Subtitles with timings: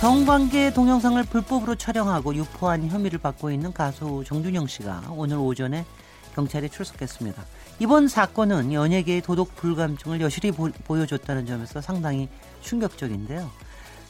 [0.00, 5.84] 성관계 동영상을 불법으로 촬영하고 유포한 혐의를 받고 있는 가수 정준영 씨가 오늘 오전에
[6.34, 7.44] 경찰에 출석했습니다.
[7.80, 12.30] 이번 사건은 연예계의 도덕 불감증을 여실히 보, 보여줬다는 점에서 상당히
[12.62, 13.50] 충격적인데요.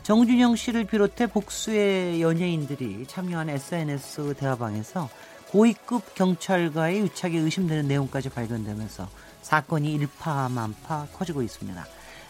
[0.05, 5.09] 정준영 씨를 비롯해 복수의 연예인들이 참여한 SNS 대화방에서
[5.49, 9.09] 고위급 경찰과의 유착이 의심되는 내용까지 발견되면서
[9.43, 11.85] 사건이 일파만파 커지고 있습니다.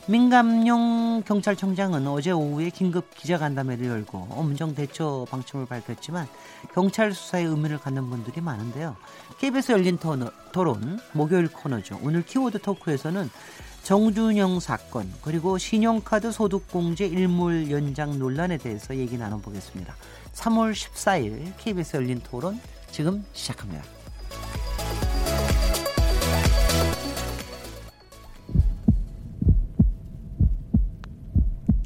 [0.07, 6.27] 민감용 경찰청장은 어제 오후에 긴급 기자간담회를 열고 엄정 대처 방침을 밝혔지만
[6.75, 8.97] 경찰 수사에 의문을 갖는 분들이 많은데요.
[9.39, 12.01] KBS 열린 토론 목요일 코너죠.
[12.03, 13.31] 오늘 키워드 토크에서는
[13.85, 19.95] 정준영 사건 그리고 신용카드 소득공제 일몰 연장 논란에 대해서 얘기 나눠보겠습니다.
[20.33, 24.00] 3월 14일 KBS 열린 토론 지금 시작합니다.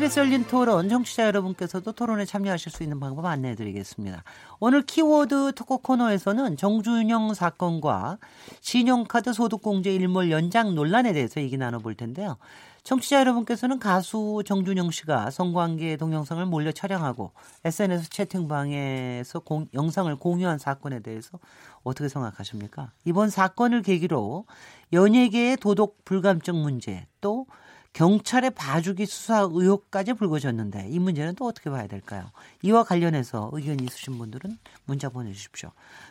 [0.00, 4.24] KBS 열린 토론 청취자 여러분께서도 토론에 참여하실 수 있는 방법 안내해 드리겠습니다.
[4.58, 8.16] 오늘 키워드 토크 코너에서는 정준영 사건과
[8.62, 12.38] 신용카드 소득공제 일몰 연장 논란에 대해서 얘기 나눠볼 텐데요.
[12.82, 17.32] 청취자 여러분께서는 가수 정준영 씨가 성관계 동영상을 몰래 촬영하고
[17.66, 21.38] SNS 채팅방에서 공, 영상을 공유한 사건에 대해서
[21.82, 22.90] 어떻게 생각하십니까?
[23.04, 24.46] 이번 사건을 계기로
[24.94, 27.44] 연예계의 도덕 불감증 문제 또
[27.92, 32.30] 경찰의 봐주기 수사 의혹까지 불거졌는데 이 문제는 또 어떻게 봐야 될까요?
[32.62, 35.70] 이와 관련해서 의견이 있으신 분들은 문자 보내주십시오.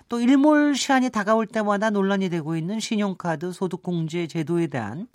[0.09, 5.07] 또 일몰 시간이 다가올 때마다 논란이 되고 있는 신용카드 소득공제 제도에 대한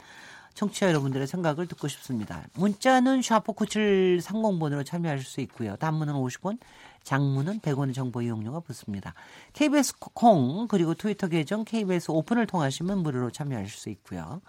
[0.54, 2.44] 청취자 여러분들의 생각을 듣고 싶습니다.
[2.54, 5.76] 문자는 샤프97 상공번으로 참여하실 수 있고요.
[5.76, 6.58] 단문은 50원,
[7.02, 9.14] 장문은 100원의 정보 이용료가 붙습니다.
[9.52, 14.40] KBS 콩 그리고 트위터 계정 KBS 오픈을 통하시면 무료로 참여하실 수 있고요.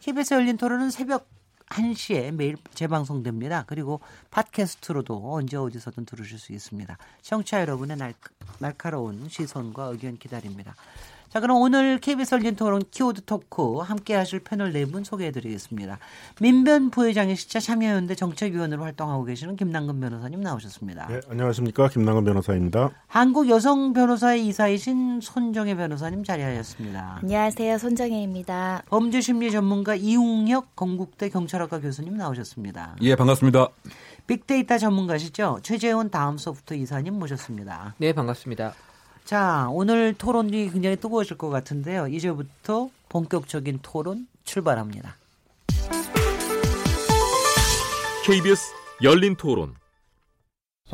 [0.00, 1.28] KBS 열린 토론은 새벽
[1.70, 3.64] 1시에 매일 재방송됩니다.
[3.66, 6.96] 그리고 팟캐스트로도 언제 어디서든 들으실 수 있습니다.
[7.22, 8.14] 청취자 여러분의 날,
[8.58, 10.74] 날카로운 시선과 의견 기다립니다.
[11.34, 15.98] 자, 그럼 오늘 KBS 열린 토론 키워드 토크 함께 하실 패널 네 분 소개해 드리겠습니다.
[16.40, 21.08] 민변 부회장이시자 참여연대 정책위원으로 활동하고 계시는 김남근 변호사님 나오셨습니다.
[21.08, 21.88] 네, 안녕하십니까.
[21.88, 22.90] 김남근 변호사입니다.
[23.08, 27.18] 한국 여성 변호사의 이사이신 손정혜 변호사님 자리하셨습니다.
[27.22, 27.78] 안녕하세요.
[27.78, 28.84] 손정혜입니다.
[28.86, 32.94] 범죄심리 전문가 이웅혁 건국대 경찰학과 교수님 나오셨습니다.
[33.02, 33.66] 예, 반갑습니다.
[34.28, 35.58] 빅데이터 전문가시죠?
[35.64, 37.96] 최재원 다음 소프트 이사님 모셨습니다.
[37.98, 38.72] 네, 반갑습니다.
[39.24, 42.08] 자, 오늘 토론이 굉장히 뜨거워질 것 같은데요.
[42.08, 45.16] 이제부터 본격적인 토론 출발합니다.
[48.26, 49.74] KBS 열린 토론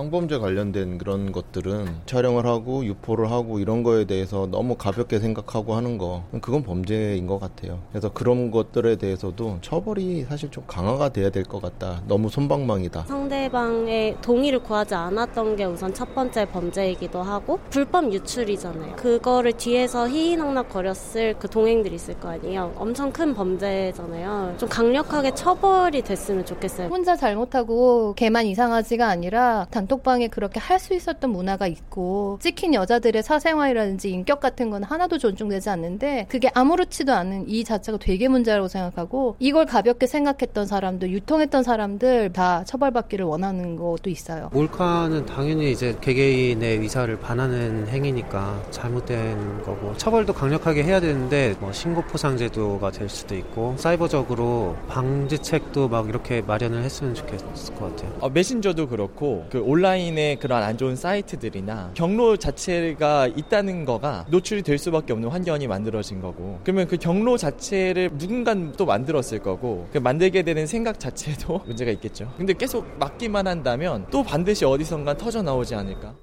[0.00, 5.98] 성범죄 관련된 그런 것들은 촬영을 하고 유포를 하고 이런 거에 대해서 너무 가볍게 생각하고 하는
[5.98, 7.80] 거 그건 범죄인 것 같아요.
[7.92, 12.00] 그래서 그런 것들에 대해서도 처벌이 사실 좀 강화가 돼야 될 것 같다.
[12.08, 13.04] 너무 손방망이다.
[13.08, 18.96] 상대방의 동의를 구하지 않았던 게 우선 첫 번째 범죄이기도 하고 불법 유출이잖아요.
[18.96, 22.72] 그거를 뒤에서 희희낙낙거렸을 그 동행들이 있을 거 아니에요.
[22.78, 24.54] 엄청 큰 범죄잖아요.
[24.56, 26.88] 좀 강력하게 처벌이 됐으면 좋겠어요.
[26.88, 33.22] 혼자 잘못하고 걔만 이상하지가 아니라 단 톡방에 그렇게 할 수 있었던 문화가 있고 찍힌 여자들의
[33.22, 39.36] 사생활이라든지 인격 같은 건 하나도 존중되지 않는데 그게 아무렇지도 않은 이 자체가 되게 문제라고 생각하고
[39.40, 44.48] 이걸 가볍게 생각했던 사람들 유통했던 사람들 다 처벌받기를 원하는 것도 있어요.
[44.54, 52.00] 몰카는 당연히 이제 개개인의 의사를 반하는 행위니까 잘못된 거고 처벌도 강력하게 해야 되는데 뭐 신고
[52.02, 58.16] 포상 제도가 될 수도 있고 사이버적으로 방지책도 막 이렇게 마련을 했으면 좋겠을 것 같아요.
[58.20, 64.62] 어, 메신저도 그렇고 그 온 라인의 그런 안 좋은 사이트들이나 경로 자체가 있다는 거가 노출이
[64.62, 69.98] 될 수밖에 없는 환경이 만들어진 거고 그러면 그 경로 자체를 누군가 또 만들었을 거고 그
[69.98, 72.32] 만들게 되는 생각 자체도 문제가 있겠죠.
[72.36, 76.14] 근데 계속 막기만 한다면 또 반드시 어디선가 터져 나오지 않을까?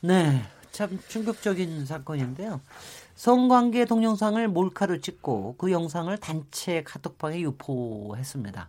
[0.00, 0.42] 네,
[0.72, 2.60] 참 충격적인 사건인데요.
[3.14, 8.68] 성관계 동영상을 몰카로 찍고 그 영상을 단체 카톡방에 유포했습니다.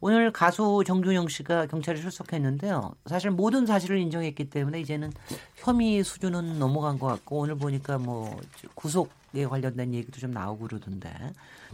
[0.00, 2.94] 오늘 가수 정준영 씨가 경찰에 출석했는데요.
[3.06, 5.12] 사실 모든 사실을 인정했기 때문에 이제는
[5.56, 8.38] 혐의 수준은 넘어간 것 같고 오늘 보니까 뭐
[8.74, 11.10] 구속에 관련된 얘기도 좀 나오고 그러던데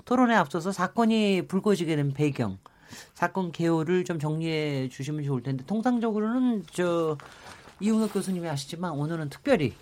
[0.05, 2.59] 토론에 앞서서 사건이 불거지게 된 배경,
[3.15, 7.17] 사건 개요를 좀 정리해 주시면 좋을 텐데 통상적으로는 저
[7.81, 9.75] 이웅혁 교수님이 아시지만 오늘은 특별히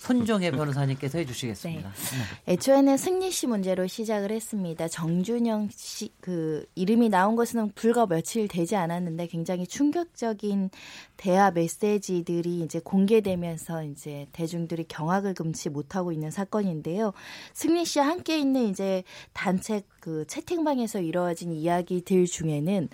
[0.00, 1.90] 손정혜 변호사님께서 해주시겠습니다.
[1.90, 2.52] 네.
[2.54, 4.88] 애초에는 승리 씨 문제로 시작을 했습니다.
[4.88, 10.70] 정준영 씨 그 이름이 나온 것은 불과 며칠 되지 않았는데 굉장히 충격적인
[11.16, 17.12] 대화 메시지들이 이제 공개되면서 이제 대중들이 경악을 금치 못하고 있는 사건인데요.
[17.52, 19.02] 승리 씨와 함께 있는 이제
[19.32, 22.88] 단체 그 채팅방에서 이루어진 이야기들 중에는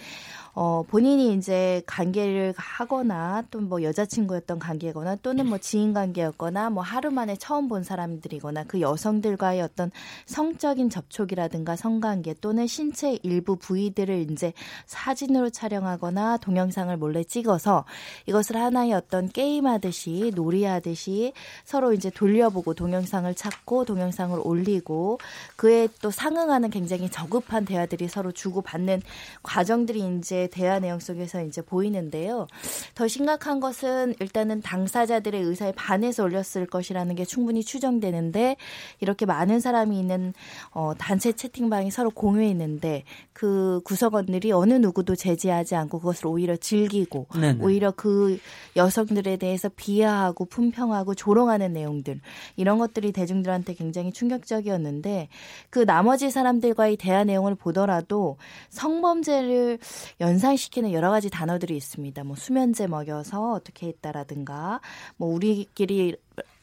[0.54, 7.10] 어, 본인이 이제 관계를 하거나 또 뭐 여자친구였던 관계거나 또는 뭐 지인 관계였거나 뭐 하루
[7.10, 9.90] 만에 처음 본 사람들이거나 그 여성들과의 어떤
[10.26, 14.52] 성적인 접촉이라든가 성관계 또는 신체 일부 부위들을 이제
[14.86, 17.84] 사진으로 촬영하거나 동영상을 몰래 찍어서
[18.26, 21.32] 이것을 하나의 어떤 게임하듯이 놀이하듯이
[21.64, 25.18] 서로 이제 돌려보고 동영상을 찾고 동영상을 올리고
[25.56, 29.02] 그에 또 상응하는 굉장히 저급한 대화들이 서로 주고받는
[29.42, 32.46] 과정들이 이제 대화 내용 속에서 이제 보이는데요.
[32.94, 38.56] 더 심각한 것은 일단은 당사자들의 의사에 반해서 올렸을 것이라는 게 충분히 추정되는데
[39.00, 40.32] 이렇게 많은 사람이 있는
[40.70, 47.64] 어, 단체 채팅방이 서로 공유했는데 그 구성원들이 어느 누구도 제지하지 않고 그것을 오히려 즐기고 네네.
[47.64, 48.38] 오히려 그
[48.76, 52.20] 여성들에 대해서 비하하고 품평하고 조롱하는 내용들
[52.56, 55.28] 이런 것들이 대중들한테 굉장히 충격적이었는데
[55.70, 58.36] 그 나머지 사람들과 의 대화 내용을 보더라도
[58.70, 59.78] 성범죄를
[60.20, 62.24] 연상시키는 여러 가지 단어들이 있습니다.
[62.24, 64.80] 뭐 수면제 먹여서 어떻게 했다라든가
[65.16, 66.16] 뭐 우리끼리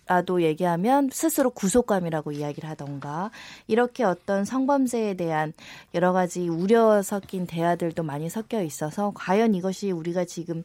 [0.05, 3.31] 라도 얘기하면 스스로 구속감이라고 이야기를 하던가
[3.67, 5.53] 이렇게 어떤 성범죄에 대한
[5.93, 10.63] 여러 가지 우려 섞인 대화들도 많이 섞여 있어서 과연 이것이 우리가 지금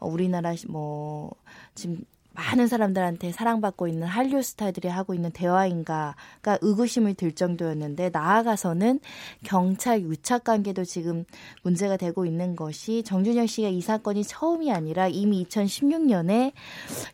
[0.00, 1.30] 우리나라 뭐
[1.76, 9.00] 지금 많은 사람들한테 사랑받고 있는 한류 스타들이 하고 있는 대화인가가 의구심을 들 정도였는데 나아가서는
[9.42, 11.24] 경찰 유착 관계도 지금
[11.62, 16.52] 문제가 되고 있는 것이 정준영 씨가 이 사건이 처음이 아니라 이미 2016년에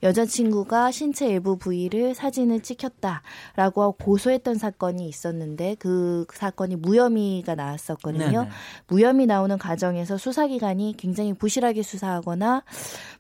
[0.03, 8.43] 여자친구가 신체 일부 부위를 사진을 찍혔다라고 고소했던 사건이 있었는데 그 사건이 무혐의가 나왔었거든요.
[8.43, 8.51] 네네.
[8.89, 12.63] 무혐의 나오는 과정에서 수사기관이 굉장히 부실하게 수사하거나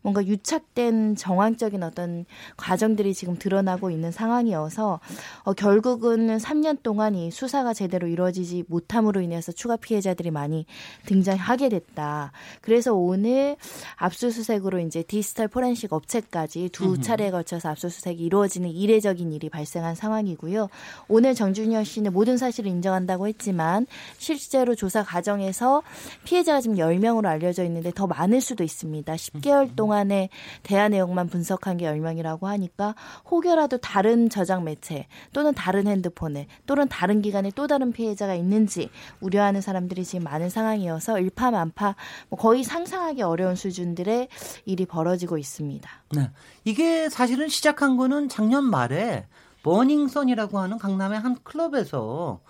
[0.02, 2.24] 뭔가 유착된 정황적인 어떤
[2.56, 5.00] 과정들이 지금 드러나고 있는 상황이어서
[5.42, 10.66] 어, 결국은 3년 동안 이 수사가 제대로 이루어지지 못함으로 인해서 추가 피해자들이 많이
[11.06, 12.32] 등장하게 됐다.
[12.60, 13.56] 그래서 오늘
[13.96, 20.68] 압수수색으로 이제 디지털 포렌식 업체까지 두 차례에 걸쳐서 압수수색이 이루어지는 이례적인 일이 발생한 상황이고요.
[21.08, 23.86] 오늘 정준현 씨는 모든 사실을 인정한다고 했지만
[24.18, 25.82] 실제로 조사 과정에서
[26.24, 29.14] 피해자가 지금 10명으로 알려져 있는데 더 많을 수도 있습니다.
[29.14, 30.28] 10개월 동안의
[30.62, 32.94] 대화 내용만 분석한 게 10명이라고 하니까
[33.30, 38.90] 혹여라도 다른 저장 매체 또는 다른 핸드폰에 또는 다른 기관에 또 다른 피해자가 있는지
[39.20, 41.96] 우려하는 사람들이 지금 많은 상황이어서 일파만파
[42.28, 44.28] 뭐 거의 상상하기 어려운 수준들의
[44.64, 45.90] 일이 벌어지고 있습니다.
[46.12, 46.30] 네.
[46.64, 49.26] 이게 사실은 시작한 거는 작년 말에
[49.62, 52.40] 버닝썬이라고 하는 강남의 한 클럽에서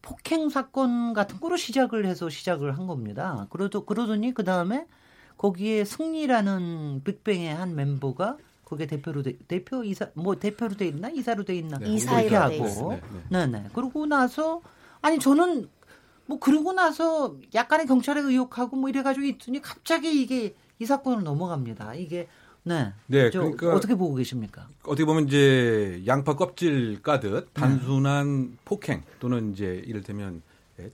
[0.00, 3.46] 폭행 사건 같은 거로 시작을 해서 시작을 한 겁니다.
[3.50, 4.86] 그러도 그러더니 그 다음에
[5.38, 8.36] 거기에 승리라는 빅뱅의 한 멤버가
[8.72, 12.98] 그게 대표로 돼, 대표 이사 뭐 대표로 돼 있나 이사로 돼 있나 네, 이사로 하고
[13.28, 13.46] 네네.
[13.46, 13.68] 네.
[13.74, 14.62] 그러고 나서
[15.02, 15.68] 아니 저는
[16.24, 21.96] 뭐 그러고 나서 약간의 경찰의 의혹하고 뭐 이래가지고 있더니 갑자기 이게 이 사건으로 넘어갑니다.
[21.96, 22.28] 이게
[22.62, 22.94] 네.
[23.08, 23.28] 네.
[23.28, 24.66] 그러니까 어떻게 보고 계십니까?
[24.84, 28.56] 어떻게 보면 이제 양파 껍질 까듯 단순한 네.
[28.64, 30.40] 폭행 또는 이제 이를테면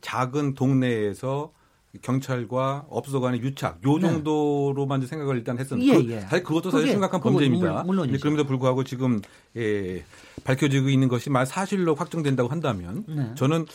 [0.00, 1.52] 작은 동네에서
[2.02, 4.00] 경찰과 업소 간의 유착 요 네.
[4.02, 5.06] 정도로만 네.
[5.06, 6.20] 생각을 일단 했었는데 예, 예.
[6.20, 7.82] 사실 그것도 사실 심각한 범죄입니다.
[7.84, 9.20] 물론, 그럼에도 불구하고 지금
[9.56, 10.04] 예,
[10.44, 13.30] 밝혀지고 있는 것이 말 사실로 확정된다고 한다면 네.
[13.34, 13.66] 저는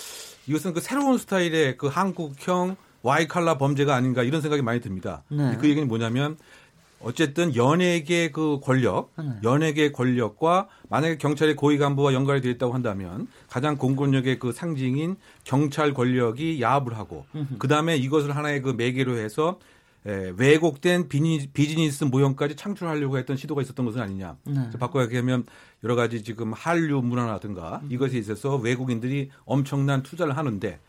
[0.47, 5.23] 이것은 그 새로운 스타일의 그 한국형 와이 칼라 범죄가 아닌가 이런 생각이 많이 듭니다.
[5.29, 5.57] 네.
[5.59, 6.37] 그 얘기는 뭐냐면
[7.03, 9.25] 어쨌든 연예계 그 권력, 네.
[9.43, 15.93] 연예계 권력과 만약에 경찰의 고위 간부와 연관이 되어 있다고 한다면 가장 공권력의 그 상징인 경찰
[15.93, 17.25] 권력이 야합을 하고
[17.59, 19.59] 그 다음에 이것을 하나의 그 매개로 해서
[20.05, 24.35] 에, 왜곡된 비니, 비즈니스 모형까지 창출하려고 했던 시도가 있었던 것은 아니냐.
[24.45, 24.69] 네.
[24.77, 25.45] 바꿔 얘기하면
[25.83, 30.79] 여러 가지 지금 한류 문화라든가 이것에 있어서 외국인들이 엄청난 투자를 하는데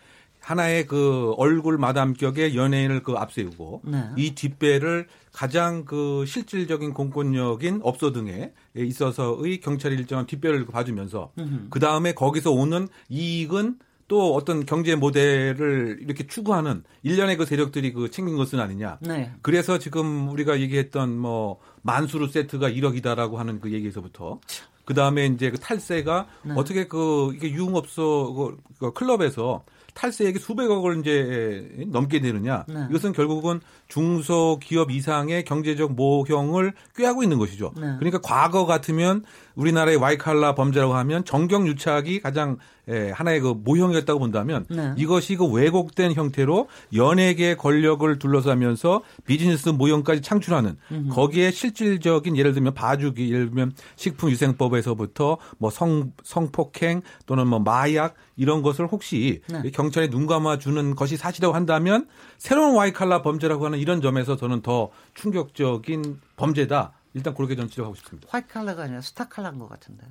[0.44, 4.04] 하나의 그 얼굴 마담격의 연예인을 그 앞세우고 네.
[4.16, 11.32] 이 뒷배를 가장 그 실질적인 공권력인 업소 등에 있어서의 경찰이 일정한 뒷배를 봐주면서
[11.70, 18.10] 그 다음에 거기서 오는 이익은 또 어떤 경제 모델을 이렇게 추구하는 일련의 그 세력들이 그
[18.10, 18.98] 챙긴 것은 아니냐.
[19.00, 19.32] 네.
[19.40, 24.40] 그래서 지금 우리가 얘기했던 뭐 만수르 세트가 1억이다라고 하는 그 얘기에서부터
[24.84, 26.52] 그 다음에 이제 그 탈세가 네.
[26.54, 32.64] 어떻게 그 이게 유흥업소 그- 그 클럽에서 탈세액이 수백억을 이제 넘게 되느냐.
[32.68, 32.86] 네.
[32.90, 37.72] 이것은 결국은 중소기업 이상의 경제적 모형을 꾀하고 있는 것이죠.
[37.76, 37.94] 네.
[37.98, 39.24] 그러니까 과거 같으면
[39.54, 44.92] 우리나라의 와이칼라 범죄라고 하면 정경 유착이 가장 에, 하나의 그 모형이었다고 본다면 네.
[44.98, 50.76] 이것이 그 왜곡된 형태로 연예계 권력을 둘러싸면서 비즈니스 모형까지 창출하는
[51.10, 58.62] 거기에 실질적인 예를 들면 봐주기 예를 들면 식품위생법에서부터 뭐 성 성폭행 또는 뭐 마약 이런
[58.62, 59.70] 것을 혹시 네.
[59.70, 62.06] 경찰에 눈 감아 주는 것이 사실이라고 한다면
[62.38, 66.92] 새로운 와이칼라 범죄라고 하는 이런 점에서 저는 더 충격적인 범죄다.
[67.14, 68.28] 일단 그렇게 전 지적하고 싶습니다.
[68.30, 70.06] 화이트 칼라가 아니라 스타 칼라인 것 같은데.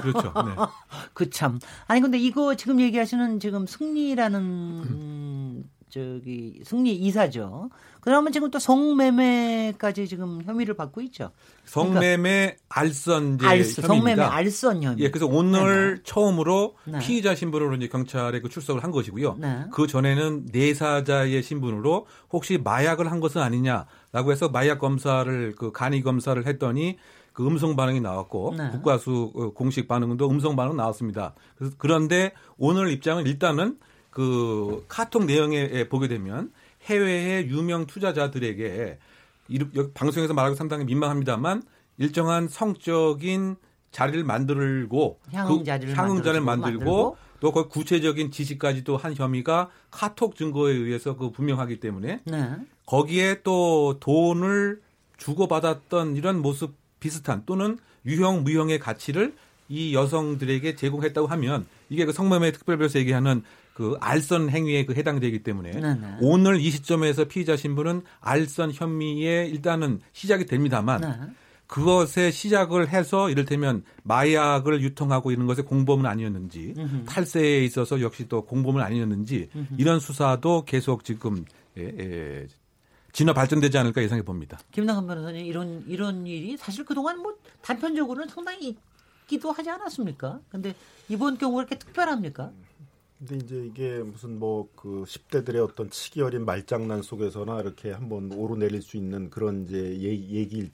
[0.00, 0.32] 그렇죠.
[0.32, 0.54] 네.
[1.12, 1.58] 그 참.
[1.86, 7.70] 아니 근데 이거 지금 얘기하시는 지금 승리라는 음, 저기 승리 이사죠.
[8.00, 11.30] 그러면 지금 또 성매매까지 지금 혐의를 받고 있죠.
[11.64, 14.34] 성매매 알선 이제 알선, 성매매 혐의입니다.
[14.34, 15.04] 알선 혐의.
[15.04, 16.98] 예, 그래서 오늘 처음으로 네.
[17.00, 19.36] 피의자 신분으로 이제 경찰에 그 출석을 한 것이고요.
[19.38, 19.64] 네.
[19.72, 26.46] 그 전에는 내사자의 신분으로 혹시 마약을 한 것은 아니냐라고 해서 마약 검사를 그 간이 검사를
[26.46, 26.98] 했더니
[27.32, 28.70] 그 음성 반응이 나왔고 네.
[28.70, 31.34] 국가수 어, 공식 반응도 음성 반응 나왔습니다.
[31.56, 33.78] 그래서 그런데 오늘 입장은 일단은
[34.18, 36.50] 그 카톡 내용에 보게 되면
[36.82, 38.98] 해외의 유명 투자자들에게
[39.94, 41.62] 방송에서 말하기 상당히 민망합니다만
[41.98, 43.54] 일정한 성적인
[43.92, 49.70] 자리를 만들고 향응 그 자리를 향응 자리를 만들어주고 만들고 만들고 또그 구체적인 지시까지도 한 혐의가
[49.92, 52.56] 카톡 증거에 의해서 그 분명하기 때문에 네.
[52.86, 54.80] 거기에 또 돈을
[55.16, 59.36] 주고받았던 이런 모습 비슷한 또는 유형 무형의 가치를
[59.68, 63.44] 이 여성들에게 제공했다고 하면 이게 그 성매매 특별법에서 얘기하는
[63.78, 66.16] 그 알선 행위에 그 해당되기 때문에 네네.
[66.20, 71.12] 오늘 이 시점에서 피의자 신분은 알선 혐의에 일단은 시작이 됩니다만 네.
[71.68, 77.04] 그것에 시작을 해서 이를테면 마약을 유통하고 이런 것에 공범은 아니었는지 음흠.
[77.04, 79.74] 탈세에 있어서 역시 또 공범은 아니었는지 음흠.
[79.78, 81.44] 이런 수사도 계속 지금
[81.76, 82.46] 예, 예,
[83.12, 84.58] 진화 발전되지 않을까 예상해 봅니다.
[84.72, 88.76] 김남근 변호사님 이런 이런 일이 사실 그동안 뭐 단편적으로는 상당히
[89.22, 90.40] 있기도 하지 않았습니까?
[90.48, 90.74] 근데
[91.08, 92.50] 이번 경우가 이렇게 특별합니까?
[93.18, 98.80] 근데 이제 이게 무슨 뭐 그 10대들의 어떤 치기 어린 말장난 속에서나 이렇게 한번 오르내릴
[98.80, 100.70] 수 있는 그런 이제 얘기, 얘기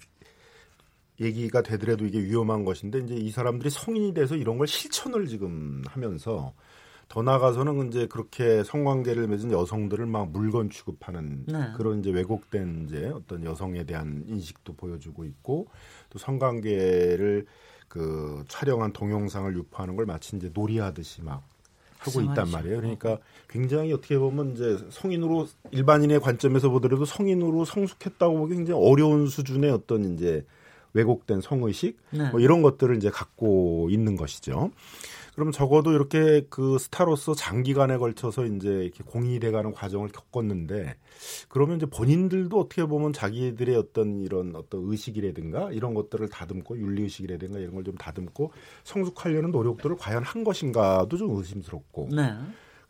[1.21, 6.53] 얘기가 되더라도 이게 위험한 것인데 이제 이 사람들이 성인이 돼서 이런 걸 실천을 지금 하면서
[7.09, 11.73] 더 나아가서는 이제 그렇게 성관계를 맺은 여성들을 막 물건 취급하는 네.
[11.77, 15.69] 그런 이제 왜곡된 이제 어떤 여성에 대한 인식도 보여주고 있고
[16.11, 17.47] 또 성관계를
[17.89, 21.43] 그 촬영한 동영상을 유포하는 걸 마치 이제 놀이하듯이 막
[22.05, 22.51] 하고 있단?
[22.51, 22.77] 말이에요.
[22.79, 23.19] 그러니까
[23.49, 30.15] 굉장히 어떻게 보면 이제 성인으로 일반인의 관점에서 보더라도 성인으로 성숙했다고 보기 굉장히 어려운 수준의 어떤
[30.15, 30.45] 이제
[30.95, 32.31] 왜곡된 성의식 네.
[32.31, 34.71] 뭐 이런 것들을 이제 갖고 있는 것이죠.
[35.35, 40.97] 그럼 적어도 이렇게 그 스타로서 장기간에 걸쳐서 이제 이렇게 공익돼가는 과정을 겪었는데
[41.49, 47.59] 그러면 이제 본인들도 어떻게 보면 자기들의 어떤 이런 어떤 의식이라든가 이런 것들을 다듬고 윤리 의식이라든가
[47.61, 48.51] 이런 걸 좀 다듬고
[48.83, 52.35] 성숙하려는 노력들을 과연 한 것인가도 좀 의심스럽고 네.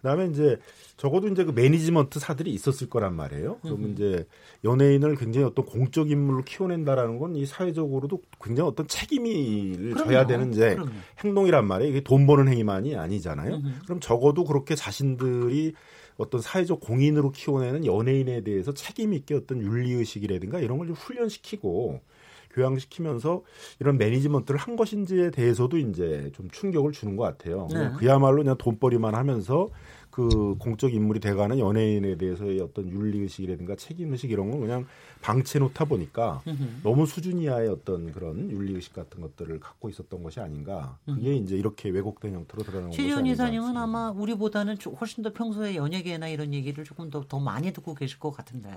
[0.05, 0.59] 그다음에 이제
[0.99, 3.59] 적어도 이제 그 매니지먼트 사들이 있었을 거란 말이에요.
[3.63, 4.27] 그러면 이제
[4.63, 10.27] 연예인을 굉장히 어떤 공적 인물로 키워낸다라는 건 이 사회적으로도 굉장히 어떤 책임을 져야 그럼요.
[10.29, 10.91] 되는 이제 그럼요.
[11.25, 11.91] 행동이란 말이에요.
[11.91, 13.55] 이게 돈 버는 행위만이 아니잖아요.
[13.57, 13.69] 음흠.
[13.87, 15.73] 그럼 적어도 그렇게 자신들이
[16.19, 22.01] 어떤 사회적 공인으로 키워내는 연예인에 대해서 책임 있게 어떤 윤리 의식이라든가 이런 걸좀 훈련시키고
[22.55, 23.43] 교양시키면서
[23.81, 27.69] 이런 매니지먼트를 한 것인지에 대해서도 이제 좀 충격을 주는 것 같아요.
[27.73, 27.91] 네.
[27.99, 29.69] 그야말로 그냥 돈벌이만 하면서
[30.15, 34.87] 그 공적 인물이 돼가는 연예인에 대해서의 어떤 윤리 의식이라든가 책임 의식 이런 건 그냥
[35.21, 36.41] 방치해 놓다 보니까.
[36.85, 40.97] 너무 수준 이하의 어떤 그런 윤리 의식 같은 것들을 갖고 있었던 것이 아닌가.
[41.05, 43.33] 그게 이제 이렇게 왜곡된 형태로 드러나는 것이 최지원 아닌가.
[43.33, 43.77] 이사님은.
[43.77, 48.21] 아마 우리보다는 조- 훨씬 더 평소에 연예계나 이런 얘기를 조금 더, 더 많이 듣고 계실
[48.21, 48.71] 것 같은데.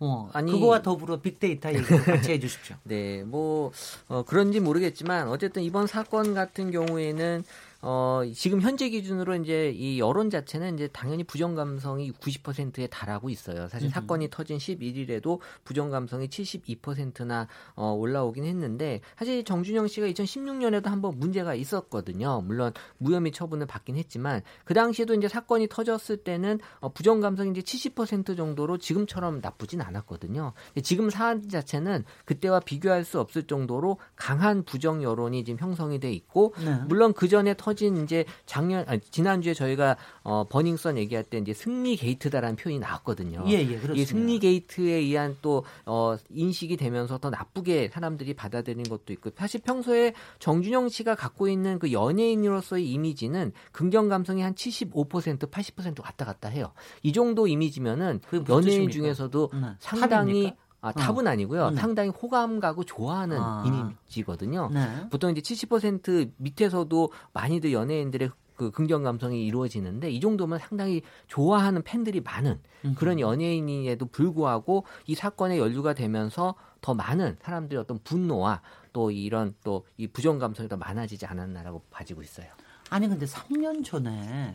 [0.00, 1.96] 어, 아니- 그거와 더불어 빅데이터 얘기도
[2.30, 2.76] 같이 해주십시오.
[2.84, 3.72] 네, 뭐
[4.08, 7.44] 어, 그런지 모르겠지만 어쨌든 이번 사건 같은 경우에는
[7.84, 13.66] 어, 지금 현재 기준으로 이제 이 여론 자체는 이제 당연히 부정 감성이 90%에 달하고 있어요.
[13.66, 13.94] 사실 음흠.
[13.94, 21.56] 사건이 터진 11일에도 부정 감성이 72%나 어, 올라오긴 했는데 사실 정준영 씨가 2016년에도 한번 문제가
[21.56, 22.42] 있었거든요.
[22.46, 27.62] 물론 무혐의 처분을 받긴 했지만 그 당시에도 이제 사건이 터졌을 때는 어, 부정 감성이 이제
[27.62, 30.52] 70% 정도로 지금처럼 나쁘진 않았거든요.
[30.84, 36.54] 지금 사안 자체는 그때와 비교할 수 없을 정도로 강한 부정 여론이 지금 형성이 돼 있고
[36.64, 36.76] 네.
[36.86, 41.52] 물론 그 전에 터진 터진 이제 작년 아니, 지난주에 저희가 어 버닝썬 얘기할 때 이제
[41.52, 43.44] 승리 게이트다라는 표현이 나왔거든요.
[43.48, 43.94] 예, 예, 그렇습니다.
[43.94, 49.60] 이 승리 게이트에 의한 또 어, 인식이 되면서 더 나쁘게 사람들이 받아들이는 것도 있고 사실
[49.60, 56.48] 평소에 정준영 씨가 갖고 있는 그 연예인으로서의 이미지는 긍정 감성이 한 75% 80% 왔다 갔다
[56.48, 56.72] 해요.
[57.02, 58.92] 이 정도 이미지면은 연예인 뜻입니까?
[58.92, 59.60] 중에서도 네.
[59.78, 60.61] 상당히 탑입니까?
[60.82, 60.92] 아, 어.
[60.92, 61.70] 탑은 아니고요.
[61.70, 61.76] 네.
[61.80, 63.64] 상당히 호감 가고 좋아하는 아.
[63.66, 64.68] 이미지거든요.
[64.74, 65.08] 네.
[65.10, 72.20] 보통 이제 70% 밑에서도 많이들 연예인들의 그 긍정 감성이 이루어지는데 이 정도면 상당히 좋아하는 팬들이
[72.20, 72.60] 많은
[72.96, 78.60] 그런 연예인에도 불구하고 이 사건에 연루가 되면서 더 많은 사람들의 어떤 분노와
[78.92, 82.46] 또 이런 또 이 부정 감성이 더 많아지지 않았나라고 봐지고 있어요.
[82.90, 84.54] 아니 근데 3년 전에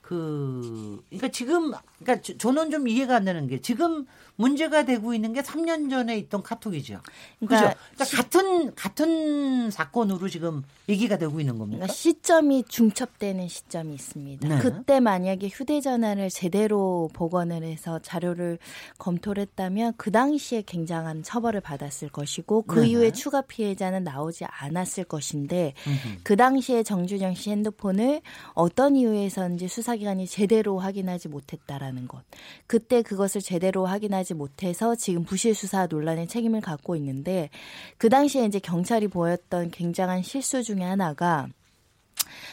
[0.00, 5.32] 그 그러니까 지금 그러니까 저- 저는 좀 이해가 안 되는 게 지금 문제가 되고 있는
[5.32, 7.00] 게 3년 전에 있던 카톡이죠.
[7.40, 7.80] 그러니까 그죠?
[7.94, 11.78] 그러니까 같은 같은 사건으로 지금 얘기가 되고 있는 겁니까?
[11.78, 14.48] 그러니까 시점이 중첩되는 시점이 있습니다.
[14.48, 14.58] 네.
[14.58, 18.58] 그때 만약에 휴대전화를 제대로 복원을 해서 자료를
[18.98, 22.88] 검토를 했다면 그 당시에 굉장한 처벌을 받았을 것이고 그 네네.
[22.88, 26.18] 이후에 추가 피해자는 나오지 않았을 것인데 음흠.
[26.22, 28.20] 그 당시에 정준영 씨 핸드폰을
[28.52, 32.22] 어떤 이유에서인지 수사기관이 제대로 확인하지 못했다라는 것.
[32.66, 37.50] 그때 그것을 제대로 확인하지 못해서 지금 부실 수사 논란의 책임을 갖고 있는데
[37.98, 41.48] 그 당시에 이제 경찰이 보였던 굉장한 실수 중에 하나가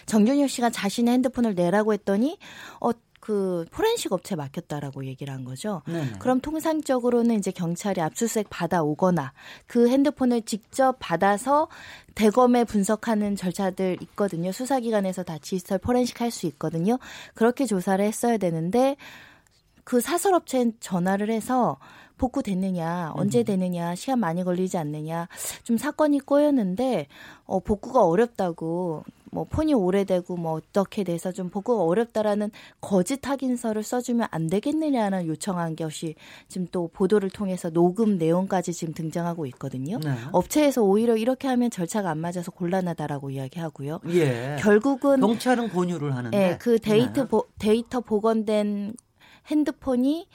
[0.06, 2.38] 정준영 씨가 자신의 핸드폰을 내라고 했더니
[2.80, 2.92] 어
[3.24, 5.82] 그 포렌식 업체에 맡겼다라고 얘기를 한 거죠.
[5.86, 6.20] 네네.
[6.20, 9.32] 그럼 통상적으로는 이제 경찰이 압수수색 받아오거나
[9.66, 11.70] 그 핸드폰을 직접 받아서
[12.16, 14.52] 대검에 분석하는 절차들 있거든요.
[14.52, 17.00] 수사기관에서 다 디지털 포렌식 할 수 있거든요.
[17.34, 18.98] 그렇게 조사를 했어야 되는데
[19.84, 21.78] 그 사설업체에 전화를 해서
[22.18, 25.28] 복구 됐느냐, 언제 되느냐, 시간 많이 걸리지 않느냐,
[25.64, 27.08] 좀 사건이 꼬였는데,
[27.46, 34.28] 어, 복구가 어렵다고, 뭐, 폰이 오래되고, 뭐, 어떻게 돼서 좀 복구가 어렵다라는 거짓 확인서를 써주면
[34.30, 36.14] 안 되겠느냐는 요청한 것이
[36.48, 39.98] 지금 또 보도를 통해서 녹음 내용까지 지금 등장하고 있거든요.
[39.98, 40.14] 네.
[40.32, 44.00] 업체에서 오히려 이렇게 하면 절차가 안 맞아서 곤란하다라고 이야기하고요.
[44.10, 44.58] 예.
[44.60, 47.28] 결국은 경찰은 권유를 하는데 예, 그 데이터 네.
[47.28, 48.94] 보, 데이터 복원된
[49.48, 50.28] 핸드폰이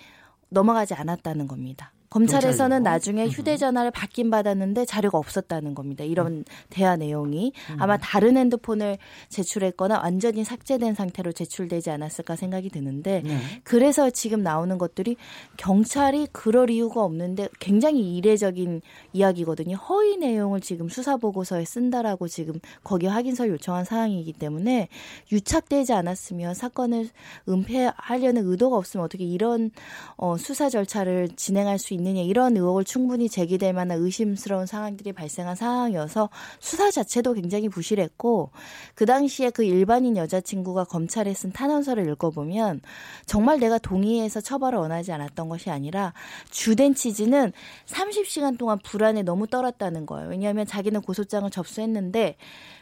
[0.49, 1.93] 넘어가지 않았다는 겁니다.
[2.11, 2.83] 검찰에서는?
[2.83, 6.05] 나중에 휴대전화를 받긴 받았는데 자료가 없었다는 겁니다.
[6.05, 13.39] 이런 대화 내용이 아마 다른 핸드폰을 제출했거나 완전히 삭제된 상태로 제출되지 않았을까 생각이 드는데 네.
[13.63, 15.17] 그래서 지금 나오는 것들이
[15.57, 18.81] 경찰이 그럴 이유가 없는데 굉장히 이례적인
[19.13, 19.77] 이야기거든요.
[19.77, 24.89] 허위 내용을 지금 수사 보고서에 쓴다라고 지금 거기 확인서 요청한 사항이기 때문에
[25.31, 27.09] 유착되지 않았으면 사건을
[27.49, 29.71] 은폐하려는 의도가 없으면 어떻게 이런
[30.17, 36.31] 어, 수사 절차를 진행할 수 있느냐 이런 의혹을 충분히 제기될 만한 의심스러운 상황들이 발생한 상황이어서
[36.61, 38.51] 수사 자체도 굉장히 부실했고
[38.95, 42.81] 그 당시에 그 일반인 여자친구가 검찰에 쓴 탄원서를 읽어보면
[43.27, 46.13] 정말 내가 동의해서 처벌을 원하지 않았던 것이 아니라
[46.51, 47.53] 주된 취지는
[47.87, 50.29] 30시간 동안 불안에 너무 떨었다는 거예요.
[50.29, 52.37] 왜냐하면 자기는 고소장을 접수했는데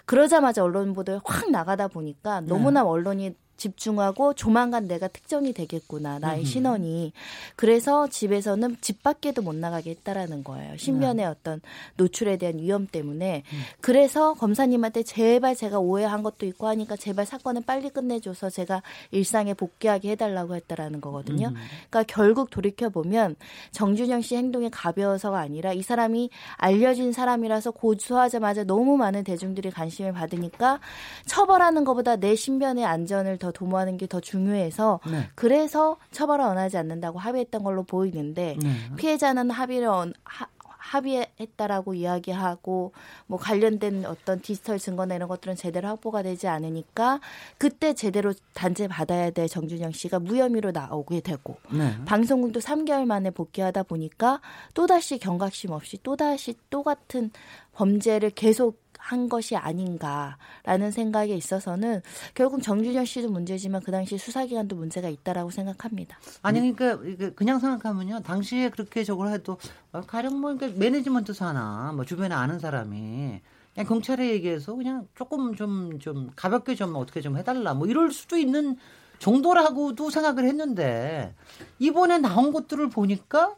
[0.04, 7.12] 그러자마자 언론 보도에 확 나가다 보니까 너무나 언론이 집중하고 조만간 내가 특정이 되겠구나 나의 신원이.
[7.56, 10.76] 그래서 집에서는 집 밖에도 못 나가게 했다라는 거예요.
[10.76, 11.60] 신변의 어떤
[11.96, 13.42] 노출에 대한 위험 때문에.
[13.80, 20.10] 그래서 검사님한테 제발 제가 오해한 것도 있고 하니까 제발 사건을 빨리 끝내줘서 제가 일상에 복귀하게
[20.12, 21.52] 해달라고 했다라는 거거든요.
[21.90, 23.36] 그러니까 결국 돌이켜 보면
[23.72, 30.80] 정준영 씨 행동이 가벼워서가 아니라 이 사람이 알려진 사람이라서 고소하자마자 너무 많은 대중들이 관심을 받으니까
[31.26, 35.28] 처벌하는 것보다 내 신변의 안전을 더 도모하는 게 더 중요해서 네.
[35.34, 38.70] 그래서 처벌을 원하지 않는다고 합의했던 걸로 보이는데 네.
[38.96, 40.46] 피해자는 합의를 언- 하-
[40.78, 42.92] 합의했다라고 이야기하고
[43.26, 47.20] 뭐 관련된 어떤 디지털 증거나 이런 것들은 제대로 확보가 되지 않으니까
[47.58, 51.92] 그때 제대로 단죄 받아야 될 정준영 씨가 무혐의로 나오게 되고 네.
[52.04, 54.40] 방송국도 3개월 만에 복귀하다 보니까
[54.74, 57.30] 또다시 경각심 없이 또다시 똑같은
[57.74, 62.02] 범죄를 계속 한 것이 아닌가라는 생각에 있어서는
[62.34, 66.18] 결국 정준영 씨도 문제지만 그 당시 수사기관도 문제가 있다라고 생각합니다.
[66.42, 68.20] 아니 그러니까 그냥 생각하면요.
[68.22, 69.58] 당시에 그렇게 저걸 해도
[69.92, 73.40] 어, 가령 뭐 그러니까 매니지먼트 사나 뭐 주변에 아는 사람이
[73.74, 78.76] 그냥 경찰에 얘기해서 그냥 조금 좀좀 가볍게 좀 어떻게 좀 해달라 뭐 이럴 수도 있는
[79.20, 81.32] 정도라고도 생각을 했는데
[81.78, 83.54] 이번에 나온 것들을 보니까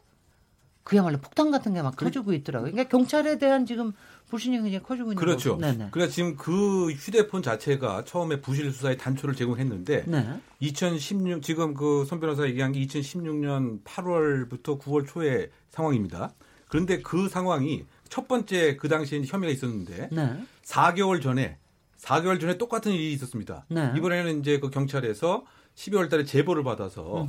[0.85, 2.73] 그야말로 폭탄 같은 게 막 터지고 있더라고요.
[2.73, 3.93] 그러니까 경찰에 대한 지금
[4.31, 5.57] 불신이 굉장히 커지고 있는 그렇죠.
[5.57, 5.67] 거죠.
[5.73, 5.89] 네네.
[5.91, 10.41] 그러니까 지금 그 휴대폰 자체가 처음에 부실 수사의 단초를 제공했는데 네.
[10.61, 16.33] 2016 지금 그 손 변호사 얘기한 게 2016년 8월부터 9월 초의 상황입니다.
[16.69, 20.45] 그런데 그 상황이 첫 번째 그 당시에 혐의가 있었는데 네.
[20.65, 21.57] 4개월 전에
[21.99, 23.65] 4개월 전에 똑같은 일이 있었습니다.
[23.69, 23.93] 네.
[23.97, 27.27] 이번에는 이제 그 경찰에서 12월 달에 제보를 받아서.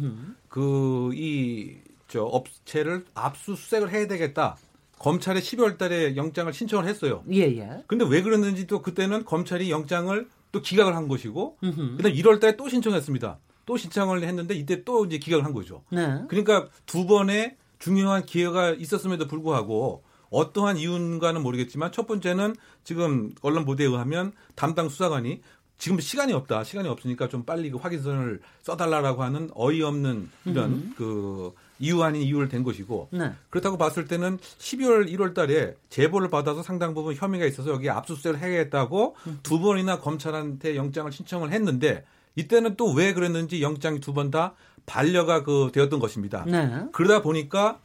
[0.49, 1.77] 그 이
[2.09, 4.57] 저 업체를 압수수색을 해야 되겠다.
[4.99, 7.23] 검찰에 12월 달에 영장을 신청을 했어요.
[7.31, 7.83] 예, 예.
[7.87, 11.97] 근데 왜 그랬는지 또 그때는 검찰이 영장을 또 기각을 한 것이고 음흠.
[11.97, 13.39] 그다음 1월 달에 또 신청했습니다.
[13.65, 15.83] 또 신청을 했는데 이때 또 이제 기각을 한 거죠.
[15.91, 16.23] 네.
[16.27, 23.85] 그러니까 두 번의 중요한 기회가 있었음에도 불구하고 어떠한 이유인가는 모르겠지만 첫 번째는 지금 언론 보도에
[23.85, 25.41] 의하면 담당 수사관이
[25.77, 26.63] 지금 시간이 없다.
[26.63, 30.93] 시간이 없으니까 좀 빨리 그 확인서를 써달라라고 하는 어이없는 이런 음.
[30.97, 33.31] 그 이유 아닌 이유를 댄 것이고 네.
[33.49, 39.15] 그렇다고 봤을 때는 12월 1월 달에 제보를 받아서 상당 부분 혐의가 있어서 여기 압수수색을 해야겠다고
[39.27, 39.39] 음.
[39.43, 42.03] 두 번이나 검찰한테 영장을 신청을 했는데
[42.35, 44.53] 이때는 또 왜 그랬는지 영장이 두 번 다
[44.85, 46.43] 반려가 그 되었던 것입니다.
[46.47, 46.85] 네.
[46.93, 47.79] 그러다 보니까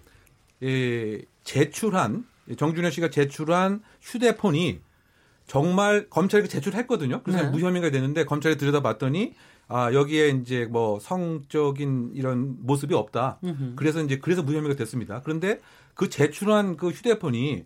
[0.63, 2.25] 예, 제출한
[2.57, 4.81] 정준현 씨가 제출한 휴대폰이
[5.47, 7.23] 정말 검찰에 제출했거든요.
[7.23, 7.49] 그래서 네.
[7.51, 9.35] 무혐의가 되는데 검찰이 들여다봤더니
[9.69, 13.39] 아 여기에 이제 뭐 성적인 이런 모습이 없다.
[13.43, 13.73] 음흠.
[13.77, 15.23] 그래서 이제 그래서 무혐의가 됐습니다.
[15.23, 15.61] 그런데
[15.95, 17.65] 그 제출한 그 휴대폰이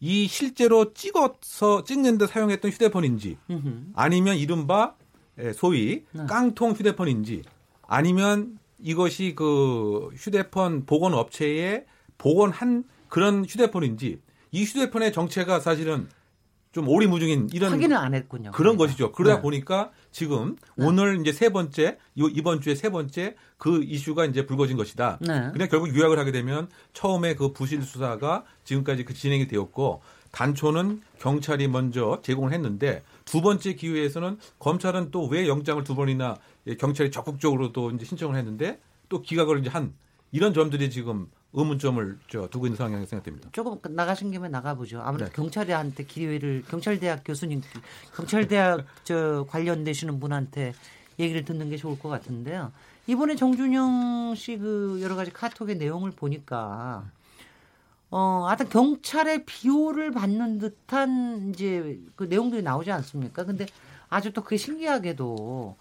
[0.00, 3.92] 이 실제로 찍어서 찍는데 사용했던 휴대폰인지 음흠.
[3.94, 4.94] 아니면 이른바
[5.40, 6.26] 예, 소위 네.
[6.28, 7.42] 깡통 휴대폰인지
[7.86, 11.84] 아니면 이것이 그 휴대폰 복원 업체에
[12.16, 16.08] 복원한 그런 휴대폰인지 이 휴대폰의 정체가 사실은
[16.78, 18.52] 좀 오리무중인 이런 확인을 안 했군요.
[18.52, 18.84] 그런 그러니까.
[18.84, 19.10] 것이죠.
[19.10, 19.42] 그러다 네.
[19.42, 24.76] 보니까 지금 오늘 이제 세 번째, 요 이번 주에 세 번째 그 이슈가 이제 불거진
[24.76, 25.18] 것이다.
[25.20, 25.50] 네.
[25.52, 31.66] 그냥 결국 요약을 하게 되면 처음에 그 부실 수사가 지금까지 그 진행이 되었고 단초는 경찰이
[31.66, 36.36] 먼저 제공을 했는데 두 번째 기회에서는 검찰은 또 왜 영장을 두 번이나
[36.68, 39.94] 예, 경찰이 적극적으로 또 이제 신청을 했는데 또 기각을 이제 한
[40.30, 43.48] 이런 점들이 지금 의문점을 저 두고 있는 상황이라고 생각됩니다.
[43.52, 45.00] 조금 나가신 김에 나가보죠.
[45.00, 45.36] 아무래도 네.
[45.36, 47.62] 경찰한테 기회를 경찰대학 교수님,
[48.14, 50.74] 경찰대학 저 관련되시는 분한테
[51.18, 52.70] 얘기를 듣는 게 좋을 것 같은데요.
[53.06, 57.04] 이번에 정준영 씨 그 여러 가지 카톡의 내용을 보니까
[58.10, 63.44] 어, 하여튼 경찰의 비호를 받는 듯한 이제 그 내용들이 나오지 않습니까?
[63.44, 63.66] 근데
[64.10, 65.76] 아주 또 그게 신기하게도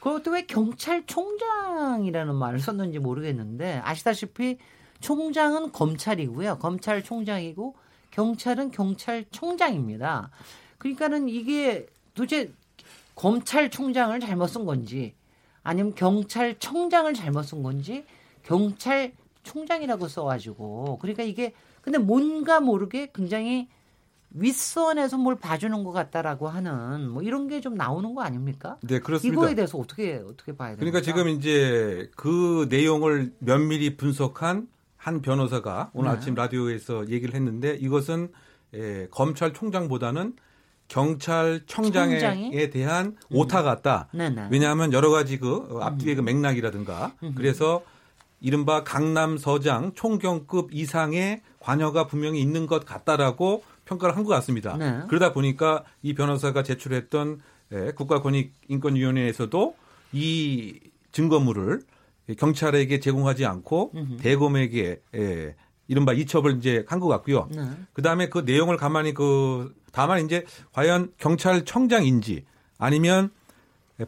[0.00, 4.58] 그것도 왜 경찰총장이라는 말을 썼는지 모르겠는데 아시다시피
[5.00, 6.58] 총장은 검찰이고요.
[6.58, 7.74] 검찰총장이고
[8.10, 10.30] 경찰은 경찰총장입니다.
[10.78, 12.52] 그러니까는 이게 도대체
[13.14, 15.14] 검찰총장을 잘못 쓴 건지
[15.62, 18.04] 아니면 경찰청장을 잘못 쓴 건지
[18.44, 23.68] 경찰총장이라고 써가지고 그러니까 이게 근데 뭔가 모르게 굉장히
[24.30, 28.76] 윗선에서 뭘 봐주는 것 같다라고 하는 뭐 이런 게 좀 나오는 거 아닙니까?
[28.82, 29.40] 네, 그렇습니다.
[29.40, 30.80] 이거에 대해서 어떻게 어떻게 봐야 됩니까?
[30.80, 34.68] 그러니까 지금 이제 그 내용을 면밀히 분석한
[35.08, 36.16] 한 변호사가 오늘 네.
[36.18, 38.28] 아침 라디오에서 얘기를 했는데 이것은
[38.74, 40.34] 에, 검찰총장보다는
[40.88, 42.70] 경찰청장에 청장이?
[42.70, 44.08] 대한 오타 같다.
[44.12, 44.48] 네네.
[44.50, 47.32] 왜냐하면 여러 가지 그 어, 앞뒤의 그 맥락이라든가 음.
[47.34, 47.82] 그래서
[48.40, 54.76] 이른바 강남서장 총경급 이상의 관여가 분명히 있는 것 같다라고 평가를 한 것 같습니다.
[54.76, 55.00] 네.
[55.08, 57.40] 그러다 보니까 이 변호사가 제출했던
[57.72, 59.74] 예, 국가권익인권위원회에서도
[60.12, 60.80] 이
[61.12, 61.80] 증거물을
[62.36, 64.16] 경찰에게 제공하지 않고 음흠.
[64.18, 67.48] 대검에게 예, 이른바 이첩을 이제 한 것 같고요.
[67.50, 67.62] 네.
[67.92, 72.44] 그 다음에 그 내용을 가만히 그 다만 이제 과연 경찰청장인지
[72.78, 73.30] 아니면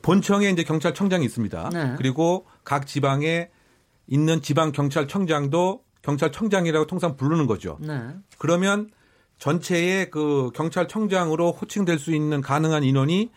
[0.03, 1.71] 본청에 이제 경찰청장이 있습니다.
[1.73, 1.95] 네.
[1.97, 3.49] 그리고 각 지방에
[4.07, 7.79] 있는 지방 경찰청장도 경찰청장이라고 통상 부르는 거죠.
[7.81, 8.01] 네.
[8.39, 8.91] 그러면
[9.39, 13.31] 전체의 그 경찰청장으로 호칭될 수 있는 가능한 인원이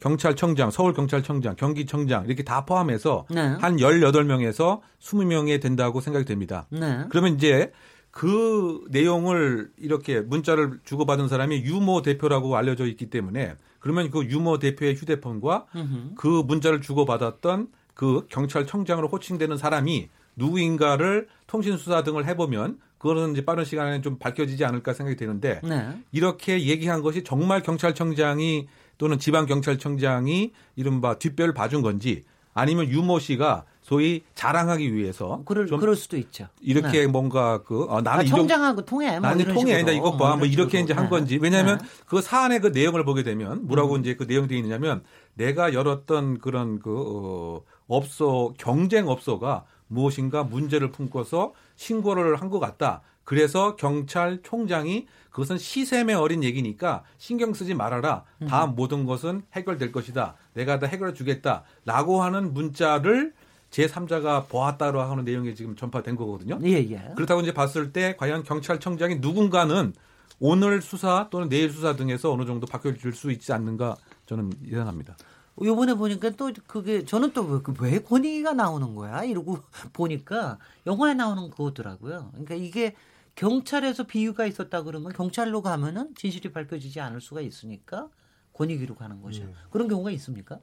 [0.00, 3.40] 경찰청장, 서울경찰청장, 경기청장 이렇게 다 포함해서 네.
[3.40, 6.66] 한 18명에서 20명이 된다고 생각이 됩니다.
[6.70, 7.04] 네.
[7.08, 7.72] 그러면 이제
[8.10, 14.94] 그 내용을 이렇게 문자를 주고받은 사람이 유모 대표라고 알려져 있기 때문에 그러면 그 유모 대표의
[14.94, 16.14] 휴대폰과 음흠.
[16.16, 24.00] 그 문자를 주고받았던 그 경찰청장으로 호칭되는 사람이 누구인가를 통신수사 등을 해보면 그거는 이제 빠른 시간에
[24.00, 25.90] 좀 밝혀지지 않을까 생각이 되는데 네.
[26.12, 28.66] 이렇게 얘기한 것이 정말 경찰청장이
[28.98, 35.94] 또는 지방경찰청장이 이른바 뒷배를 봐준 건지 아니면 유모 씨가 소위 자랑하기 위해서 그럴, 좀 그럴
[35.94, 36.48] 수도 있죠.
[36.60, 37.06] 이렇게 네.
[37.06, 39.10] 뭔가 그 어, 나는 아, 청장하고 통해.
[39.12, 39.92] 뭐 나는 통해 아니다.
[39.92, 40.30] 이것 봐.
[40.30, 40.96] 뭐뭐 이런 이렇게 이제 식으로.
[40.98, 41.10] 한 네.
[41.10, 41.38] 건지.
[41.40, 41.84] 왜냐하면 네.
[41.84, 41.88] 음.
[42.06, 45.04] 그 사안의 그 내용을 보게 되면 뭐라고 이제 그 내용이 되어 있느냐면
[45.34, 53.02] 내가 열었던 그런 그 어, 업소 경쟁 업소가 무엇인가 문제를 품고서 신고를 한 것 같다.
[53.26, 58.22] 그래서 경찰총장이 그것은 시샘에 어린 얘기니까 신경 쓰지 말아라.
[58.40, 58.46] 음.
[58.46, 60.36] 다 모든 것은 해결될 것이다.
[60.54, 61.64] 내가 다 해결해 주겠다.
[61.84, 63.34] 라고 하는 문자를
[63.70, 66.60] 제3자가 보았다고 하는 내용이 지금 전파된 거거든요.
[66.62, 67.12] 예, 예.
[67.16, 69.92] 그렇다고 이제 봤을 때 과연 경찰청장이 누군가는
[70.38, 75.16] 오늘 수사 또는 내일 수사 등에서 어느 정도 바뀌어질 수 있지 않는가 저는 예상합니다.
[75.62, 79.58] 요번에 보니까 또 그게 저는 또 왜 권위가 나오는 거야 이러고
[79.92, 82.28] 보니까 영화에 나오는 그거더라고요.
[82.32, 82.94] 그러니까 이게
[83.36, 88.08] 경찰에서 비유가 있었다 그러면 경찰로 가면은 진실이 밝혀지지 않을 수가 있으니까
[88.54, 89.42] 권익위로 가는 거죠.
[89.42, 89.52] 음.
[89.70, 90.58] 그런 경우가 있습니까?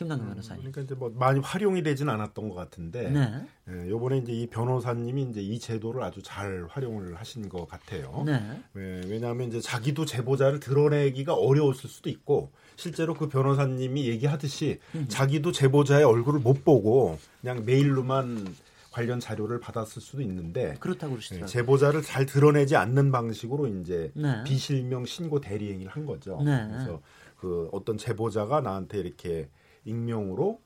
[0.00, 0.62] 김남규 음, 변호사님.
[0.62, 3.46] 그러니까 이제 뭐 많이 활용이 되진 않았던 것 같은데, 네.
[3.68, 8.22] 예, 요번에 이제 이 변호사님이 이제 이 제도를 아주 잘 활용을 하신 것 같아요.
[8.24, 8.62] 네.
[8.76, 15.04] 예, 왜냐하면 이제 자기도 제보자를 드러내기가 어려웠을 수도 있고, 실제로 그 변호사님이 얘기하듯이 음.
[15.08, 18.54] 자기도 제보자의 얼굴을 못 보고 그냥 메일로만
[18.90, 21.46] 관련 자료를 받았을 수도 있는데, 그렇다고 예, 그러시더라고요.
[21.46, 24.42] 제보자를 잘 드러내지 않는 방식으로 이제 네.
[24.44, 26.40] 비실명 신고 대리행위를 한 거죠.
[26.42, 26.66] 네.
[26.68, 27.00] 그래서
[27.36, 29.48] 그 어떤 제보자가 나한테 이렇게
[29.84, 30.60] 익명으로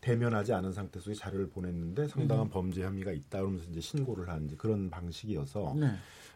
[0.00, 2.50] 대면하지 않은 상태 속에 자료를 보냈는데 상당한 음.
[2.50, 5.92] 범죄 혐의가 있다 그러면서 이제 신고를 한 이제 그런 방식이어서 네.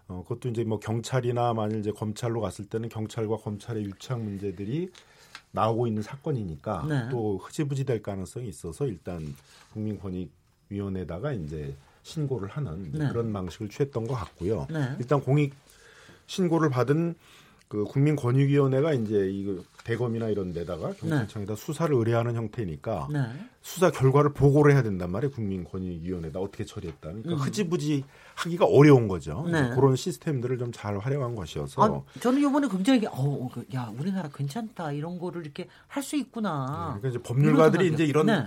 [0.08, 4.90] 어 그것도 이제 뭐 경찰이나 만일 이제 검찰로 갔을 때는 경찰과 검찰의 유착 문제들이
[5.52, 7.08] 나오고 있는 사건이니까 네.
[7.10, 9.34] 또 흐지부지 될 가능성이 있어서 일단
[9.72, 10.30] 국민권익
[10.68, 13.08] 위원회에다가 이제 신고를 하는 네.
[13.08, 14.66] 그런 방식을 취했던 것 같고요.
[14.70, 14.94] 네.
[14.98, 15.54] 일단 공익
[16.26, 17.14] 신고를 받은
[17.68, 23.20] 그 국민권익위원회가 이제 이 대검이나 이런 데다가 경찰청에다 수사를 의뢰하는 형태니까 네.
[23.62, 25.32] 수사 결과를 보고를 해야 된단 말이에요.
[25.32, 27.00] 국민권익위원회다 어떻게 처리했다.
[27.00, 27.36] 그러니까 음.
[27.38, 29.44] 흐지부지 하기가 어려운 거죠.
[29.50, 29.70] 네.
[29.74, 34.92] 그런 시스템들을 좀 잘 활용한 것이어서 아, 저는 이번에 굉장히 어, 그, 야 우리나라 괜찮다
[34.92, 36.98] 이런 거를 이렇게 할 수 있구나.
[37.00, 38.46] 그러니까 이제 법률가들이 이제 이런 네.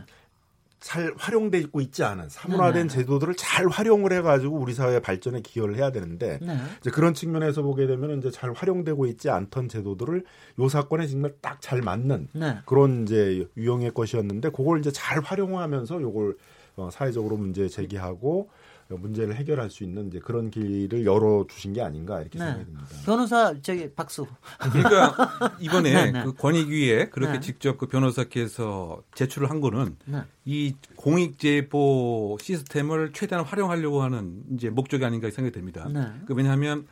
[0.80, 3.00] 잘 활용되고 있지 않은 사문화된 네, 네.
[3.00, 6.58] 제도들을 잘 활용을 해가지고 우리 사회 발전에 기여를 해야 되는데 네.
[6.80, 10.24] 이제 그런 측면에서 보게 되면 이제 잘 활용되고 있지 않던 제도들을
[10.60, 12.60] 요 사건에 정말 딱 잘 맞는 네.
[12.66, 16.38] 그런 이제 유형의 것이었는데 그걸 이제 잘 활용하면서 요걸
[16.78, 18.50] 어, 사회적으로 문제 제기하고
[18.96, 22.46] 문제를 해결할 수 있는 이제 그런 길을 열어 주신 게 아닌가 이렇게 네.
[22.46, 22.88] 생각이 듭니다.
[23.06, 24.26] 변호사 저기 박수.
[24.60, 25.16] 그러니까
[25.60, 26.24] 이번에 네, 네.
[26.24, 27.40] 그 권익위에 그렇게 네.
[27.40, 30.22] 직접 그 변호사께서 제출을 한 거는 네.
[30.46, 35.88] 이 공익 제보 시스템을 최대한 활용하려고 하는 이제 목적이 아닌가 생각이 됩니다.
[35.92, 36.06] 네.
[36.26, 36.88] 그 왜냐하면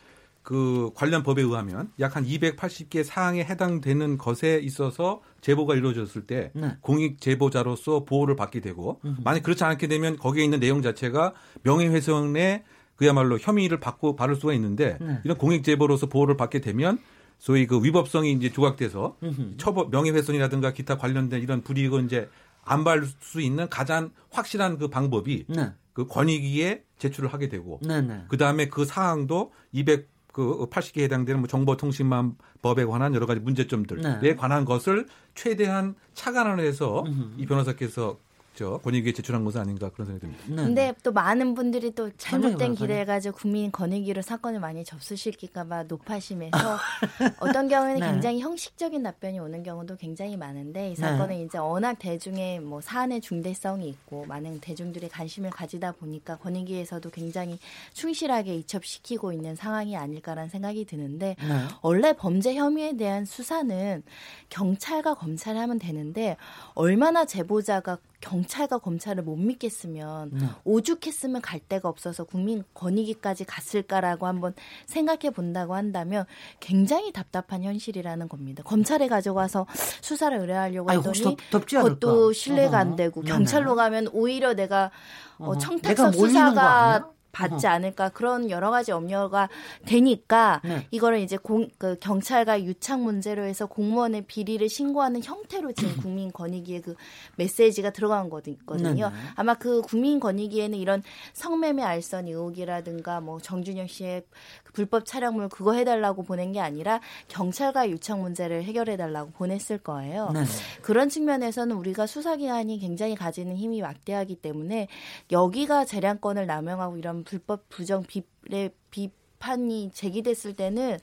[0.45, 6.77] 그 관련 법에 의하면 약 한 280개 사항에 해당되는 것에 있어서 제보가 이루어졌을 때 네.
[6.81, 9.21] 공익 제보자로서 보호를 받게 되고 음흠.
[9.23, 12.63] 만약 그렇지 않게 되면 거기에 있는 내용 자체가 명예훼손에
[12.95, 15.19] 그야말로 혐의를 받고 받을 수가 있는데 네.
[15.25, 16.99] 이런 공익 제보로서 보호를 받게 되면
[17.37, 19.57] 소위 그 위법성이 이제 조각돼서 음흠.
[19.57, 22.29] 처벌 명예훼손이라든가 기타 관련된 이런 불이익을 이제
[22.63, 25.73] 안 받을 수 있는 가장 확실한 그 방법이 네.
[25.91, 28.23] 그 권익위에 제출을 하게 되고 네, 네.
[28.27, 34.19] 그 다음에 그 사항도 200 그 80개에 해당되는 뭐 정보통신망 법에 관한 여러 가지 문제점들에
[34.19, 34.35] 네.
[34.35, 37.05] 관한 것을 최대한 차관을 해서.
[37.37, 38.19] 이 변호사께서
[38.55, 40.43] 저 권익위에 제출한 것은 아닌가 그런 생각이 듭니다.
[40.47, 40.67] 네.
[40.67, 42.75] 근데 또 많은 분들이 또 잘못된.
[42.75, 46.57] 기대를 가지고 국민 권익위로 사건을 많이 접수시킬까 봐 높아심에서
[47.39, 48.11] 어떤 경우에는 네.
[48.11, 53.89] 굉장히 형식적인 답변이 오는 경우도 굉장히 많은데 이 사건은 이제 워낙 대중의 뭐 사안의 중대성이
[53.89, 57.59] 있고 많은 대중들이 관심을 가지다 보니까 권익위에서도 굉장히
[57.93, 61.67] 충실하게 이첩시키고 있는 상황이 아닐까라는 생각이 드는데 네.
[61.81, 64.01] 원래 범죄 혐의에 대한 수사는
[64.49, 66.37] 경찰과 검찰이 하면 되는데
[66.73, 70.47] 얼마나 제보자가 경찰과 검찰을 못 믿겠으면 네.
[70.63, 74.53] 오죽했으면 갈 데가 없어서 국민 권익위까지 갔을까라고 한번
[74.85, 76.25] 생각해 본다고 한다면
[76.59, 78.63] 굉장히 답답한 현실이라는 겁니다.
[78.63, 79.67] 검찰에 가져가서
[80.01, 81.95] 수사를 의뢰하려고 아니, 하더니 덥- 덥지 않을까?
[81.95, 82.95] 그것도 신뢰가 안 어허.
[82.95, 83.31] 되고 네네.
[83.35, 84.91] 경찰로 가면 오히려 내가
[85.37, 85.57] 어, 어허.
[85.59, 87.11] 청탁서 수사가?
[87.35, 89.49] 받지 않을까 그런 여러 가지 염려가
[89.85, 90.87] 되니까 네.
[90.89, 96.95] 이거를 이제 공, 그 경찰과 유착 문제로 해서 공무원의 비리를 신고하는 형태로 지금 국민권익위에 그
[97.35, 99.09] 메시지가 들어간 거거든요.
[99.09, 99.21] 네네.
[99.35, 104.23] 아마 그 국민권익위에는 이런 성매매 알선 의혹이라든가 뭐 정준영 씨의
[104.63, 110.29] 그 불법 촬영물 그거 해달라고 보낸 게 아니라 경찰과 유착 문제를 해결해달라고 보냈을 거예요.
[110.33, 110.43] 네.
[110.81, 114.87] 그런 측면에서는 우리가 수사기관이 굉장히 가지는 힘이 막대하기 때문에
[115.31, 120.97] 여기가 재량권을 남용하고 이런 불법 부정 비례 비판이 제기됐을 때는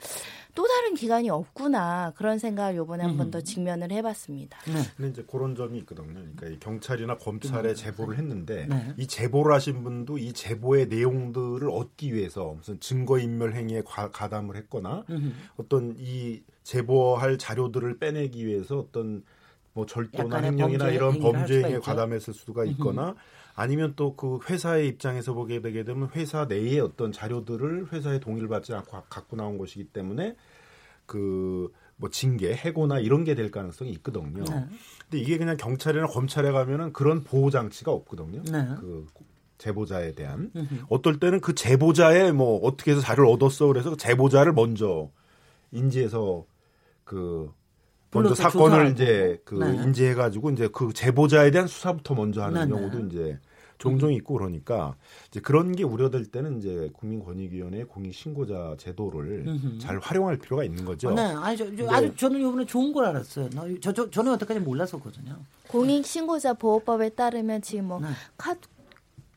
[0.55, 4.59] 또 다른 기관이 없구나 그런 생각을 요번에 한 번 더 직면을 해봤습니다.
[4.67, 4.73] 네.
[4.97, 6.13] 근데 이제 그런 점이 있거든요.
[6.15, 8.95] 그러니까 이 경찰이나 검찰에 제보를 했는데 네.
[8.99, 14.57] 이 제보를 하신 분도 이 제보의 내용들을 얻기 위해서 무슨 증거 인멸 행위에 과- 가담을
[14.57, 15.33] 했거나 음흠.
[15.57, 19.25] 어떤 이 제보할 자료들을 빼내기 위해서 어떤
[19.75, 21.79] 뭐 절도나 범죄 이런 범죄 행위에.
[21.79, 23.15] 과담했을 수가 있거나
[23.55, 28.73] 아니면 또 그 회사의 입장에서 보게 되게 되면 회사 내의 어떤 자료들을 회사의 동의를 받지
[28.75, 30.37] 않고 가- 갖고 나온 것이기 때문에
[31.07, 34.43] 그 뭐 징계, 해고나 이런 게 될 가능성이 있거든요.
[34.45, 34.67] 네.
[35.09, 38.43] 근데 이게 그냥 경찰이나 검찰에 가면은 그런 보호 장치가 없거든요.
[38.43, 38.69] 네.
[38.81, 39.07] 그
[39.59, 40.51] 제보자에 대한.
[40.88, 45.11] 어떨 때는 그 제보자의 뭐 어떻게 해서 자료를 얻었어 그래서 그 제보자를 먼저
[45.71, 46.45] 인지해서
[47.05, 47.53] 그
[48.12, 48.90] 먼저 사건을 조사하고.
[48.90, 49.75] 이제 그 네.
[49.83, 52.70] 인지해가지고 이제 그 제보자에 대한 수사부터 먼저 하는 네, 네.
[52.70, 53.38] 경우도 이제
[53.79, 54.94] 종종 있고 그러니까
[55.29, 59.79] 이제 그런 게 우려될 때는 이제 국민권익위원회 공익신고자 제도를 음흠.
[59.79, 61.11] 잘 활용할 필요가 있는 거죠.
[61.11, 61.88] 네, 아니 저, 저, 네.
[61.88, 63.51] 아주 저는 이번에 좋은 걸 알았어요.
[63.51, 65.37] 나, 저, 저 저는 어떻게까지 몰랐었거든요.
[65.66, 68.09] 공익신고자 보호법에 따르면 지금 뭐 네.
[68.37, 68.55] 카,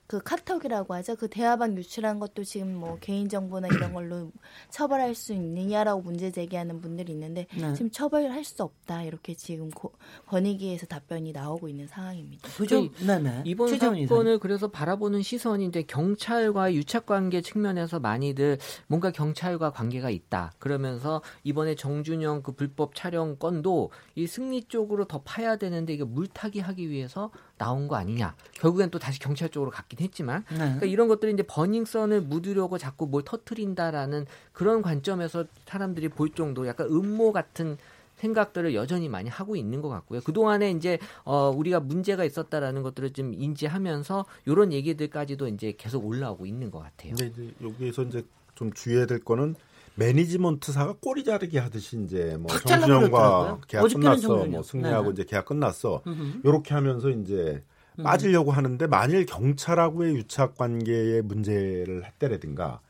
[0.08, 1.16] 그 카톡이라고 하죠.
[1.16, 4.32] 그 대화방 유출한 것도 지금 뭐 개인정보나 이런 걸로
[4.70, 7.74] 처벌할 수 있느냐라고 문제 제기하는 분들이 있는데 네.
[7.74, 9.04] 지금 처벌할 수 없다.
[9.04, 9.94] 이렇게 지금 고,
[10.28, 12.48] 권익위에서 답변이 나오고 있는 상황입니다.
[12.50, 12.82] 그죠?
[13.06, 13.42] 네 네.
[13.46, 14.08] 이번 최재원 이사님.
[14.08, 20.52] 사건을 그래서 바라보는 시선이 이제 경찰과의 유착 관계 측면에서 많이들 뭔가 경찰과 관계가 있다.
[20.60, 26.60] 그러면서 이번에 정준영 그 불법 촬영 건도 이 승리 쪽으로 더 파야 되는데 이게 물타기
[26.60, 28.36] 하기 위해서 나온 거 아니냐.
[28.54, 30.58] 결국엔 또 다시 경찰 쪽으로 갔긴 했지만 네.
[30.58, 36.88] 그러니까 이런 것들이 이제 버닝썬을 묻으려고 자꾸 뭘 터트린다라는 그런 관점에서 사람들이 볼 정도 약간
[36.88, 37.78] 음모 같은
[38.18, 40.22] 생각들을 여전히 많이 하고 있는 것 같고요.
[40.22, 46.72] 그동안에 이제 어 우리가 문제가 있었다라는 것들을 좀 인지하면서 이런 얘기들까지도 이제 계속 올라오고 있는
[46.72, 47.14] 것 같아요.
[47.16, 49.56] 근데 이제 여기에서 이제 좀 주의해야 될 거는
[49.96, 53.60] 매니지먼트사가 꼬리 자르기 하듯이 이제 뭐탁 정준영과.
[53.68, 54.46] 계약 끝났어.
[54.46, 55.12] 뭐 승리하고 네.
[55.14, 56.02] 이제 계약 끝났어.
[56.44, 57.64] 요렇게 하면서 이제
[58.04, 62.82] 빠지려고 하는데 만일 경찰하고의 유착 관계에 문제를 했다라든가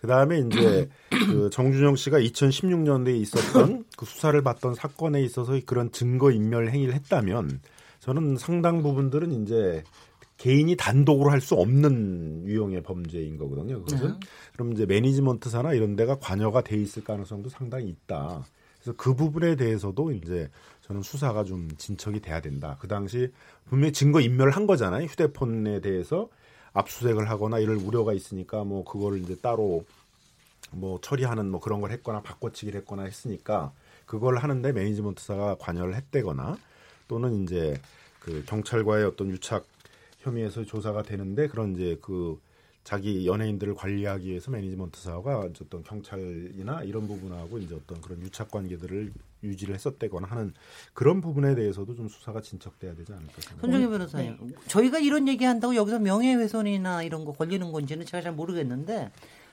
[0.00, 6.30] 그 다음에 이제 그 정준영 씨가 2016년도에 있었던 그 수사를 받던 사건에 있어서 그런 증거
[6.30, 7.60] 인멸 행위를 했다면
[8.00, 9.84] 저는 상당 부분들은 이제
[10.42, 13.84] 개인이 단독으로 할 수 없는 유형의 범죄인 거거든요.
[13.84, 14.26] 그것은 네.
[14.54, 18.44] 그럼 이제 매니지먼트사나 이런 데가 관여가 돼 있을 가능성도 상당히 있다.
[18.74, 20.50] 그래서 그 부분에 대해서도 이제
[20.80, 22.76] 저는 수사가 좀 진척이 돼야 된다.
[22.80, 23.30] 그 당시
[23.68, 25.06] 분명히 증거 인멸을 한 거잖아요.
[25.06, 26.28] 휴대폰에 대해서
[26.72, 29.84] 압수수색을 하거나 이럴 우려가 있으니까 뭐 그거를 이제 따로
[30.72, 33.72] 뭐 처리하는 뭐 그런 걸 했거나 바꿔치기를 했거나 했으니까
[34.06, 36.56] 그걸 하는데 매니지먼트사가 관여를 했대거나
[37.06, 37.80] 또는 이제
[38.18, 39.66] 그 경찰과의 어떤 유착
[40.22, 42.40] 혐의에서 조사가 되는데 그런 이제 그
[42.84, 49.12] 자기 연예인들을 관리하기 위해서 매니지먼트사가 어떤 경찰이나 이런 부분하고 이제 어떤 그런 유착 관계들을
[49.44, 50.52] 유지를 했었대거나 하는
[50.92, 53.60] 그런 부분에 대해서도 좀 수사가 진척돼야 되지 않을까 생각합니다.
[53.60, 59.10] 손정희 변호사님, 저희가 이런 얘기한다고 여기서 명예훼손이나 이런 거 걸리는 건지는 제가 잘 모르겠는데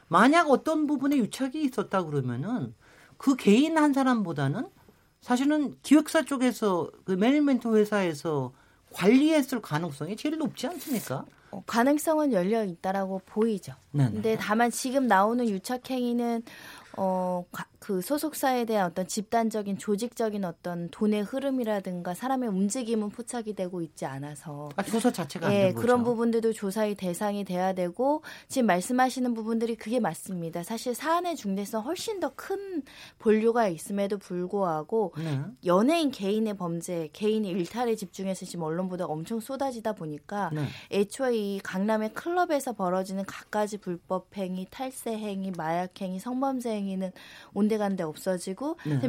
[0.07, 2.73] 만약 어떤 부분에 유착이 있었다 그러면은
[3.17, 4.67] 그 개인 한 사람보다는
[5.21, 8.53] 사실은 기획사 쪽에서 그 매니지먼트 회사에서
[8.93, 11.25] 관리했을 가능성이 제일 높지 않습니까?
[11.51, 13.73] 어, 가능성은 열려 있다라고 보이죠.
[13.91, 14.11] 네네.
[14.11, 16.43] 근데 다만 지금 나오는 유착 행위는
[16.97, 23.81] 어, 가- 그 소속사에 대한 어떤 집단적인 조직적인 어떤 돈의 흐름이라든가 사람의 움직임은 포착이 되고
[23.81, 25.73] 있지 않아서 아, 조사 자체가 안 예.
[25.73, 30.63] 그런 부분들도 조사의 대상이 돼야 되고 지금 말씀하시는 부분들이 그게 맞습니다.
[30.63, 32.83] 사실 사안의 중대성 훨씬 더 큰
[33.19, 35.41] 본류가 있음에도 불구하고 네.
[35.65, 40.65] 연예인 개인의 범죄, 개인의 일탈에 집중해서 지금 언론 보도가 엄청 쏟아지다 보니까 네.
[40.91, 47.11] 애초에 이 강남의 클럽에서 벌어지는 갖가지 불법 행위, 탈세 행위, 마약 행위, 성범죄 행위는
[47.53, 48.99] 온 데간데 없어지고 네.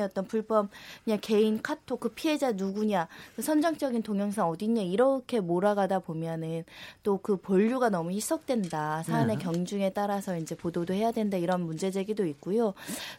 [0.00, 0.68] 어떤 불법
[1.04, 6.64] 그냥 개인 카톡 그 피해자 누구냐, 그 선정적인 동영상 어딨냐 이렇게 몰아가다 보면은
[7.02, 9.02] 또 그 본류가 너무 희석된다.
[9.02, 9.42] 사안의 네.
[9.42, 12.74] 경중에 따라서 이제 보도도 해야 된다 이런 문제 제기도 있고요.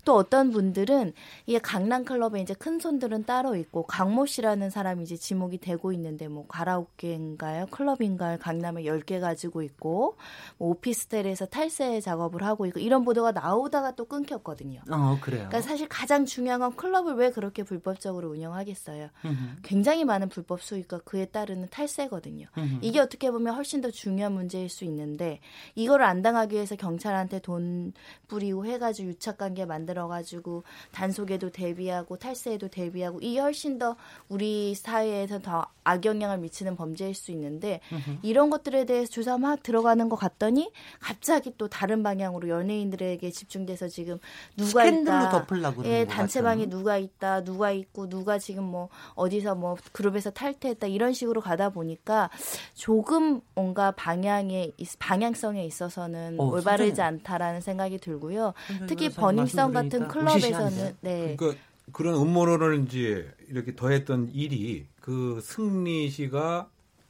[0.05, 1.13] 또 어떤 분들은
[1.45, 6.27] 이게 강남 클럽에 이제 큰 손들은 따로 있고 강모 씨라는 사람이 이제 지목이 되고 있는데
[6.27, 7.67] 뭐 가라오케인가요?
[7.67, 8.37] 클럽인가요?
[8.39, 10.15] 강남에 10개 가지고 있고
[10.57, 14.66] 뭐 오피스텔에서 탈세 작업을 하고 있고 이런 보도가 나오다가 또 끊겼거든요.
[14.89, 15.47] 어, 그래요.
[15.47, 19.10] 그러니까 사실 가장 중요한 건 클럽을 왜 그렇게 불법적으로 운영하겠어요.
[19.25, 19.36] 음흠.
[19.63, 22.47] 굉장히 많은 불법 수익과 그에 따르는 탈세거든요.
[22.58, 22.80] 음흠.
[22.82, 25.39] 이게 어떻게 보면 훨씬 더 중요한 문제일 수 있는데
[25.75, 27.93] 이거를 안 당하기 위해서 경찰한테 돈
[28.27, 33.95] 뿌리고 해가지고 유착관계 만들어가지고 단속에도 대비하고 탈세에도 대비하고 이게 훨씬 더
[34.30, 38.18] 우리 사회에서 더 악영향을 미치는 범죄일 수 있는데 음흠.
[38.24, 44.18] 이런 것들에 대해서 조사 막 들어가는 것 같더니 갑자기 또 다른 방향으로 연예인들에게 집중돼서 지금
[44.58, 45.30] 누가 스캔들로 있다.
[45.45, 46.78] 덮으려고 그러는 예, 것 단체방에 같아요.
[46.80, 52.30] 누가 있다, 누가 있고, 누가 지금 뭐 어디서 뭐 그룹에서 탈퇴했다 이런 식으로 가다 보니까
[52.74, 57.20] 조금 뭔가 방향에 있- 방향성에 있어서는 어, 올바르지 선생님.
[57.20, 58.53] 않다라는 생각이 들고요.
[58.88, 60.97] 특히 버닝썬 같은 클럽에서는.
[61.01, 61.36] 네.
[61.38, 61.62] 그러니까
[61.93, 66.68] 그런 음모론을 이제 이렇게 더했던 일이 그 승리 씨가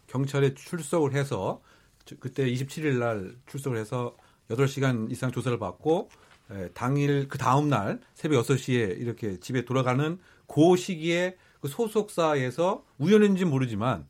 [0.07, 1.61] 경찰에 출석을 해서
[2.05, 4.15] 저- 그때 27일 날 출석을 해서
[4.49, 6.26] 8시간 이상 조사를 받고 에,
[6.73, 10.17] 당일 그 다음 날 새벽 6시에 이렇게 집에 돌아가는
[10.47, 14.05] 그 시기에 그 소속사에서 우연인지 모르지만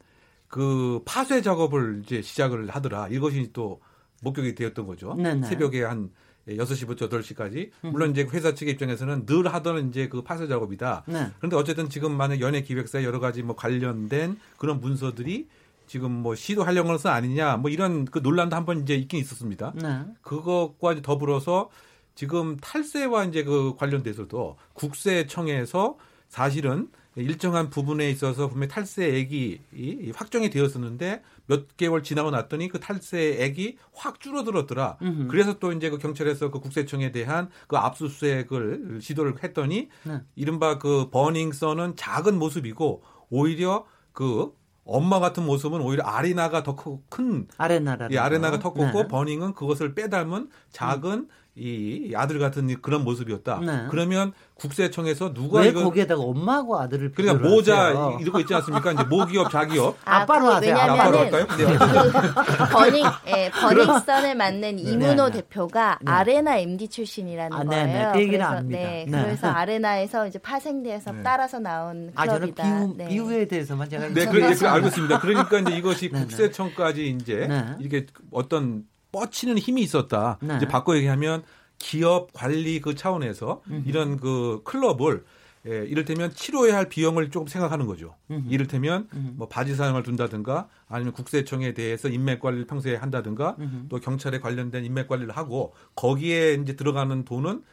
[0.48, 3.08] 그 파쇄 작업을 이제 시작을 하더라.
[3.10, 3.82] 이것이 또
[4.22, 5.16] 목격이 되었던 거죠.
[5.16, 5.48] 네네.
[5.48, 6.10] 새벽에 한
[6.48, 7.72] 6시부터 8시까지.
[7.82, 11.04] 물론 이제 회사 측의 입장에서는 늘 하던 이제 그 파쇄 작업이다.
[11.08, 11.28] 네.
[11.38, 15.48] 그런데 어쨌든 지금 만약 연예 기획사 여러 가지 뭐 관련된 그런 문서들이
[15.88, 19.74] 지금 뭐 시도하려는 것은 아니냐 뭐 이런 그 논란도 한번 이제 있긴 있었습니다.
[19.76, 20.06] 네.
[20.22, 21.70] 그것과 이제 더불어서
[22.18, 25.98] 지금 탈세와 이제 그 관련돼서도 국세청에서
[26.30, 33.78] 사실은 일정한 부분에 있어서 분명히 탈세액이 이- 확정이 되었었는데 몇 개월 지나고 났더니 그 탈세액이
[33.94, 34.98] 확 줄어들었더라.
[35.02, 35.28] 음흠.
[35.28, 40.22] 그래서 또 이제 그 경찰에서 그 국세청에 대한 그 압수수색을 시도를 했더니 네.
[40.36, 44.52] 이른바 그 버닝썬은 작은 모습이고 오히려 그
[44.84, 46.76] 엄마 같은 모습은 오히려 아레나가 더
[47.10, 48.08] 큰 아레나라.
[48.12, 49.08] 이 아레나가 더 컸고 네.
[49.08, 51.28] 버닝은 그것을 빼닮은 작은
[51.60, 53.60] 이 아들 같은 그런 모습이었다.
[53.66, 53.88] 네.
[53.90, 58.32] 그러면 국세청에서 누가 왜 이거 거기에다가 엄마하고 아들을 그러니까 모자 하세요?
[58.32, 58.92] 거 있지 않습니까?
[58.92, 60.78] 이제 모기업 자기업 아, 아빠로 그 하세요.
[60.78, 61.48] 아빠로 할까요?
[61.58, 61.66] 네.
[61.66, 65.42] 그 버닝 예, 버닝썬을 맡는 이문호 네, 네.
[65.42, 66.12] 대표가 네.
[66.12, 67.94] 아레나 MD 출신이라는 아, 네, 네.
[67.94, 68.12] 거예요.
[68.14, 68.80] 그 얘기는 그래서 압니다.
[68.80, 69.24] 네, 네.
[69.24, 71.24] 그래서 아레나에서 이제 파생돼서 네.
[71.24, 72.64] 따라서 나온 아 저는 클럽이다.
[72.64, 73.08] 비유 네.
[73.08, 75.20] 비유에 대해서만 제가 네, 그, 예, 그 알고 있습니다.
[75.20, 76.26] 그러니까 이제 이것이 네, 네.
[76.26, 77.66] 국세청까지 이제 네.
[77.80, 78.84] 이게 어떤
[79.20, 80.38] 뻗치는 힘이 있었다.
[80.42, 80.58] 네.
[80.58, 81.44] 이제 바꿔 얘기하면
[81.80, 85.24] 기업 관리 그 차원에서 이런 그 클럽을
[85.68, 88.16] 예, 이를테면 치료해야 할 비용을 조금 생각하는 거죠.
[88.32, 88.48] 음흠.
[88.50, 89.32] 이를테면 음흠.
[89.36, 93.88] 뭐 바지 사용을 둔다든가 아니면 국세청에 대해서 인맥 관리를 평소에 한다든가 음흠.
[93.90, 97.64] 또 경찰에 관련된 인맥 관리를 하고 거기에 이제 들어가는 돈은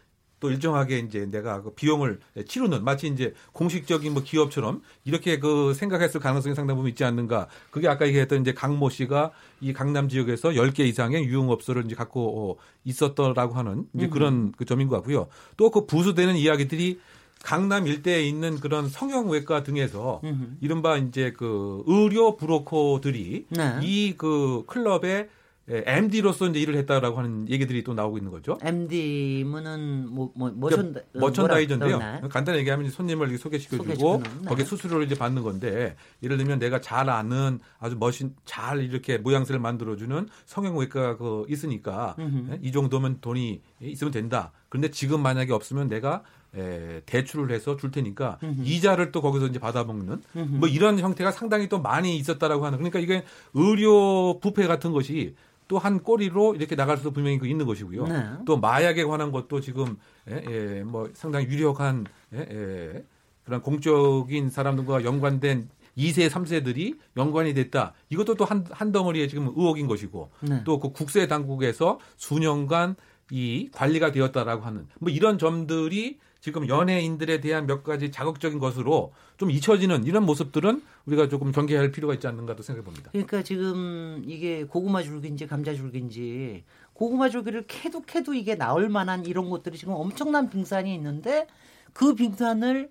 [0.45, 6.21] 또 일정하게 이제 내가 그 비용을 치르는 마치 이제 공식적인 뭐 기업처럼 이렇게 그 생각했을
[6.21, 7.49] 가능성이 상당 부분 있지 않는가.
[7.71, 9.31] 그게 아까 얘기했던 이제 강모 씨가
[9.63, 14.11] 이 강남 지역에서 10개 이상의 유흥업소를 이제 갖고 어, 있었더라고 하는 이제 음.
[14.11, 15.29] 그런 그 점인 것 같고요.
[15.57, 17.01] 또 그 부수되는 이야기들이
[17.43, 20.21] 강남 일대에 있는 그런 성형외과 등에서.
[20.61, 23.79] 이른바 이제 그 의료 브로커들이 네.
[23.83, 25.31] 이그 클럽에
[25.69, 28.59] MD로서 이제 일을 했다라고 하는 얘기들이 또 나오고 있는 거죠.
[28.63, 31.97] MD면은 뭐 뭐 머천 머천다이저인데요.
[31.97, 32.29] 뭐라 그러나?
[32.29, 34.49] 간단히 얘기하면 손님을 소개시켜주고 네.
[34.49, 39.61] 거기에 수수료를 이제 받는 건데 예를 들면 내가 잘 아는 아주 멋진 잘 이렇게 모양새를
[39.61, 42.53] 만들어주는 성형외과가 그 있으니까 음흠.
[42.53, 44.53] 예, 이 정도면 돈이 있으면 된다.
[44.69, 46.23] 그런데 지금 만약에 없으면 내가
[46.57, 48.63] 에, 대출을 해서 줄 테니까 음흠.
[48.65, 50.55] 이자를 또 거기서 이제 받아먹는 음흠.
[50.57, 55.35] 뭐 이런 형태가 상당히 또 많이 있었다라고 하는 그러니까 이게 의료 부패 같은 것이
[55.69, 58.07] 또 한 꼬리로 이렇게 나갈 수도 분명히 그 있는 것이고요.
[58.07, 58.25] 네.
[58.47, 59.97] 또 마약에 관한 것도 지금
[60.31, 63.05] 예, 예, 뭐 상당히 유력한 예, 예,
[63.45, 67.95] 그런 공적인 사람들과 연관된 2세, 3세들이 연관이 됐다.
[68.11, 70.65] 이것도 또 한 한 덩어리의 지금 의혹인 것이고 네.
[70.65, 72.97] 또그 국세 당국에서 수년간
[73.31, 79.51] 이 관리가 되었다라고 하는 뭐 이런 점들이 지금 연예인들에 대한 몇 가지 자극적인 것으로 좀
[79.51, 83.09] 잊혀지는 이런 모습들은 우리가 조금 경계할 필요가 있지 않는가도 생각해 봅니다.
[83.13, 89.49] 그러니까 지금 이게 고구마 줄기인지 감자 줄기인지 고구마 줄기를 캐도 캐도 이게 나올 만한 이런
[89.49, 91.47] 것들이 지금 엄청난 빙산이 있는데
[91.95, 92.91] 그 빙산을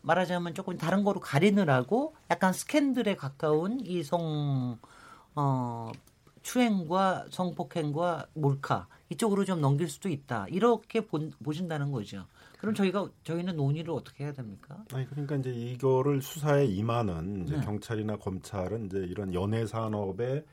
[0.00, 4.78] 말하자면 조금 다른 거로 가리느라고 약간 스캔들에 가까운 이성
[5.34, 5.92] 어
[6.42, 12.24] 추행과 성폭행과 몰카 이쪽으로 좀 넘길 수도 있다 이렇게 본, 보신다는 거죠.
[12.58, 14.84] 그럼 저희가 저희는 논의를 어떻게 해야 됩니까?
[14.92, 17.64] 아니 그러니까 이제 이거를 수사에 임하는 이제 네.
[17.64, 20.44] 경찰이나 검찰은 이제 이런 연애 산업에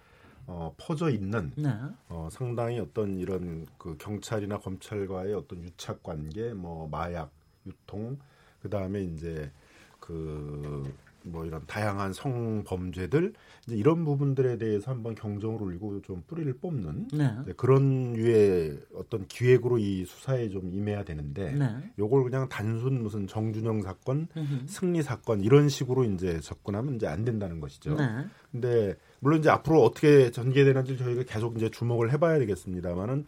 [0.46, 1.70] 어, 퍼져 있는 네.
[2.10, 7.32] 어, 상당히 어떤 이런 그 경찰이나 검찰과의 어떤 유착 관계, 뭐 마약
[7.66, 8.18] 유통,
[8.62, 9.52] 그 다음에 이제
[10.00, 10.94] 그
[11.24, 13.34] 뭐 이런 다양한 성범죄들
[13.66, 17.54] 이제 이런 부분들에 대해서 한번 경정을 울리고 좀 뿌리를 뽑는 네.
[17.56, 21.68] 그런 류의 어떤 기획으로 이 수사에 좀 임해야 되는데 네.
[21.98, 24.68] 요걸 그냥 단순 무슨 정준영 사건, 음흠.
[24.68, 27.96] 승리 사건 이런 식으로 이제 접근하면 이제 안 된다는 것이죠.
[27.96, 28.26] 네.
[28.52, 33.26] 근데 물론 이제 앞으로 어떻게 전개되는지 저희가 계속 이제 주목을 해봐야 되겠습니다만은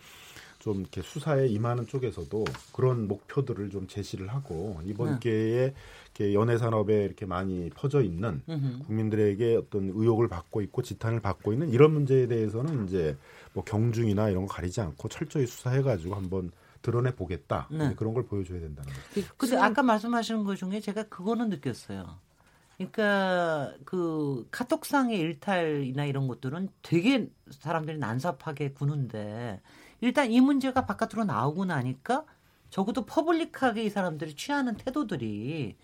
[0.65, 2.43] 좀 이렇게 수사에 임하는 쪽에서도
[2.73, 5.19] 그런 목표들을 좀 제시를 하고 이번 네.
[5.19, 5.73] 기회에
[6.05, 8.79] 이렇게 연애 산업에 이렇게 많이 퍼져 있는 음흠.
[8.87, 13.15] 국민들에게 어떤 의혹을 받고 있고 지탄을 받고 있는 이런 문제에 대해서는 이제
[13.53, 16.49] 뭐 경중이나 이런 거 가리지 않고 철저히 수사해 가지고 한번
[16.81, 17.93] 드러내 보겠다 네.
[17.93, 19.27] 그런 걸 보여줘야 된다는 거죠.
[19.37, 22.17] 근데 아까 말씀하시는 것 중에 제가 그거는 느꼈어요.
[22.77, 29.61] 그러니까 그 카톡상의 일탈이나 이런 것들은 되게 사람들이 난삽하게 구는데
[30.01, 32.25] 일단 이 문제가 바깥으로 나오고 나니까
[32.69, 35.75] 적어도 퍼블릭하게 이 사람들이 취하는 태도들이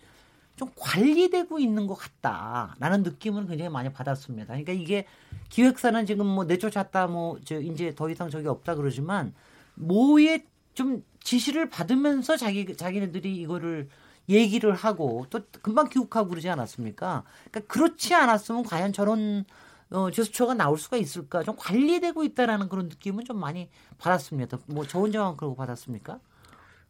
[0.56, 4.48] 좀 관리되고 있는 것 같다라는 느낌을 굉장히 많이 받았습니다.
[4.48, 5.06] 그러니까 이게
[5.48, 9.34] 기획사는 지금 뭐 내쫓았다 뭐 저 이제 더 이상 저기 없다 그러지만
[9.74, 10.44] 뭐에
[10.74, 13.88] 좀 지시를 받으면서 자기 자기네들이 이거를
[14.28, 17.24] 얘기를 하고 또 금방 교육하고 그러지 않았습니까?
[17.50, 19.44] 그러니까 그렇지 않았으면 과연 저런
[19.92, 21.42] 어, 제스처가 나올 수가 있을까?
[21.42, 23.68] 좀 관리되고 있다라는 그런 느낌은 좀 많이
[23.98, 24.58] 받았습니다.
[24.66, 26.18] 뭐 저 혼자만 그러고 받았습니까?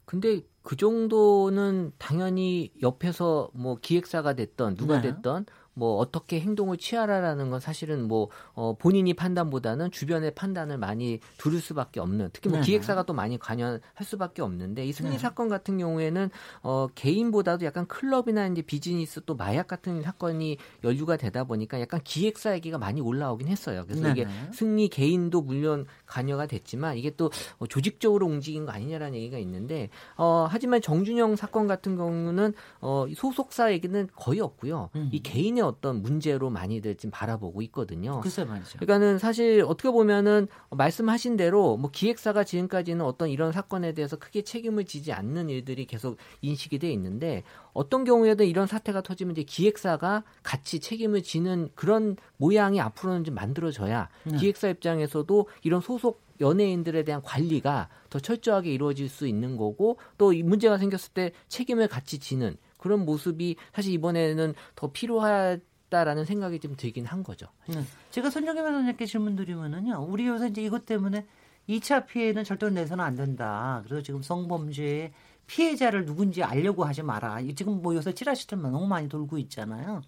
[0.05, 5.13] 근데 그 정도는 당연히 옆에서 뭐 기획사가 됐던 누가 네.
[5.15, 11.61] 됐던 뭐 어떻게 행동을 취하라라는 건 사실은 뭐 어, 본인이 판단보다는 주변의 판단을 많이 두를
[11.61, 12.65] 수밖에 없는 특히 뭐 네.
[12.65, 15.19] 기획사가 또 많이 관여할 수밖에 없는데 이 승리 네.
[15.19, 16.31] 사건 같은 경우에는
[16.63, 22.55] 어, 개인보다도 약간 클럽이나 이제 비즈니스 또 마약 같은 사건이 연루가 되다 보니까 약간 기획사
[22.55, 23.85] 얘기가 많이 올라오긴 했어요.
[23.87, 24.51] 그래서 이게 네네.
[24.53, 30.47] 승리 개인도 물론 관여가 됐지만 이게 또 어, 조직적으로 움직인 거 아니냐라는 얘기가 있는데 어,
[30.51, 34.91] 하지만 정준영 사건 같은 경우는 어, 이 소속사 얘기는 거의 없고요.
[34.97, 35.09] 음.
[35.13, 38.21] 이 개인의 어떤 문제로 많이들 지금 바라보고 있거든요.
[38.21, 38.79] 글쎄 말이죠.
[38.79, 44.85] 그러니까는 사실 어떻게 보면은 말씀하신 대로 뭐 기획사가 지금까지는 어떤 이런 사건에 대해서 크게 책임을
[44.85, 47.43] 지지 않는 일들이 계속 인식이 돼 있는데
[47.73, 54.09] 어떤 경우에도 이런 사태가 터지면 이제 기획사가 같이 책임을 지는 그런 모양이 앞으로는 좀 만들어져야
[54.25, 54.37] 네.
[54.37, 60.43] 기획사 입장에서도 이런 소속 연예인들에 대한 관리가 더 철저하게 이루어질 수 있는 거고 또 이
[60.43, 67.07] 문제가 생겼을 때 책임을 같이 지는 그런 모습이 사실 이번에는 더 필요하다라는 생각이 좀 들긴
[67.07, 67.47] 한 거죠.
[67.69, 67.85] 네.
[68.11, 70.05] 제가 손정혜 변호사님께 질문 드리면은요.
[70.09, 71.25] 우리 요새 이제 이것 때문에
[71.69, 73.83] 2차 피해는 절대로 내서는 안 된다.
[73.85, 75.13] 그래서 지금 성범죄의
[75.47, 77.39] 피해자를 누군지 알려고 하지 마라.
[77.39, 80.03] 이 지금 뭐 요새 찌라시들만 너무 많이 돌고 있잖아요.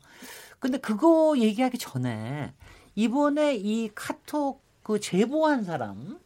[0.58, 2.54] 근데 그거 얘기하기 전에
[2.96, 6.18] 이번에 이 카톡 그 제보한 사람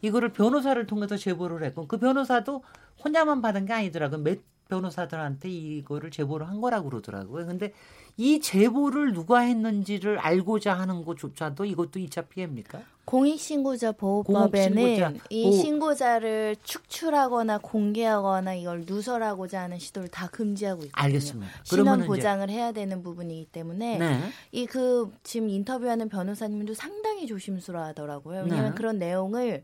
[0.00, 2.62] 이거를 변호사를 통해서 제보를 했고 그 변호사도
[3.02, 4.22] 혼자만 받은 게 아니더라고요.
[4.22, 4.38] 몇
[4.68, 7.46] 변호사들한테 이거를 제보를 한 거라고 그러더라고요.
[7.46, 7.72] 근데
[8.16, 12.80] 이 제보를 누가 했는지를 알고자 하는 것조차도 이것도 2차 피해입니까?
[13.04, 21.04] 공익신고자 보호법에는 공익신고자 이 신고자를 축출하거나 공개하거나 이걸 누설하고자 하는 시도를 다 금지하고 있거든요.
[21.04, 21.52] 알겠습니다.
[21.62, 24.20] 신원 보장을 해야 되는 부분이기 때문에 네.
[24.52, 28.42] 이그 지금 인터뷰하는 변호사님도 상당히 조심스러워하더라고요.
[28.42, 28.76] 왜냐하면 네.
[28.76, 29.62] 그런 내용을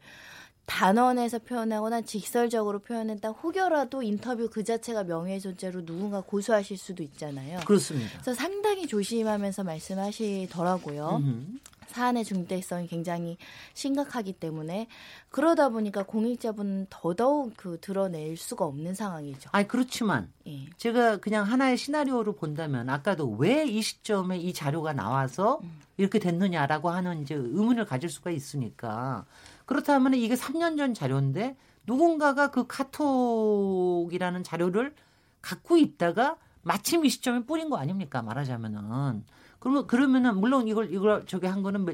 [0.66, 7.60] 단언해서 표현하거나 직설적으로 표현했다 혹여라도 인터뷰 그 자체가 명예훼손죄로 누군가 고소하실 수도 있잖아요.
[7.66, 8.10] 그렇습니다.
[8.12, 11.20] 그래서 상당히 조심하면서 말씀하시더라고요.
[11.22, 11.60] 음.
[11.86, 13.36] 사안의 중대성이 굉장히
[13.74, 14.88] 심각하기 때문에
[15.28, 19.50] 그러다 보니까 공익자분은 더더욱 그 드러낼 수가 없는 상황이죠.
[19.52, 20.66] 아니 그렇지만 예.
[20.76, 25.78] 제가 그냥 하나의 시나리오로 본다면 아까도 왜 이 시점에 이 자료가 나와서 음.
[25.96, 29.24] 이렇게 됐느냐라고 하는 이제 의문을 가질 수가 있으니까
[29.66, 31.56] 그렇다면 이게 3년 전 자료인데
[31.86, 34.94] 누군가가 그 카톡이라는 자료를
[35.40, 39.24] 갖고 있다가 마침 이 시점에 뿌린 거 아닙니까 말하자면은
[39.58, 41.86] 그러면 그러면은 물론 이걸 이걸 저기 한 거는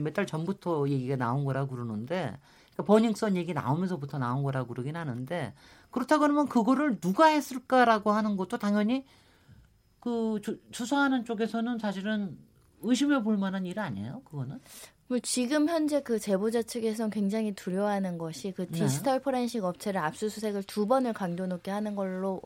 [0.00, 2.38] 몇달 전부터 얘기가 나온 거라고 그러는데
[2.72, 5.54] 그러니까 버닝썬 얘기 나오면서부터 나온 거라고 그러긴 하는데
[5.90, 9.04] 그렇다 그러면 그거를 누가 했을까라고 하는 것도 당연히
[10.00, 12.38] 그 주, 수사하는 쪽에서는 사실은
[12.82, 14.22] 의심해 볼 만한 일 아니에요?
[14.24, 14.60] 그거는?
[15.08, 18.80] 뭐 지금 현재 그 제보자 측에서는 굉장히 두려워하는 것이 그 네.
[18.80, 22.42] 디지털 포렌식 업체를 압수수색을 두 번을 강도 높게 하는 걸로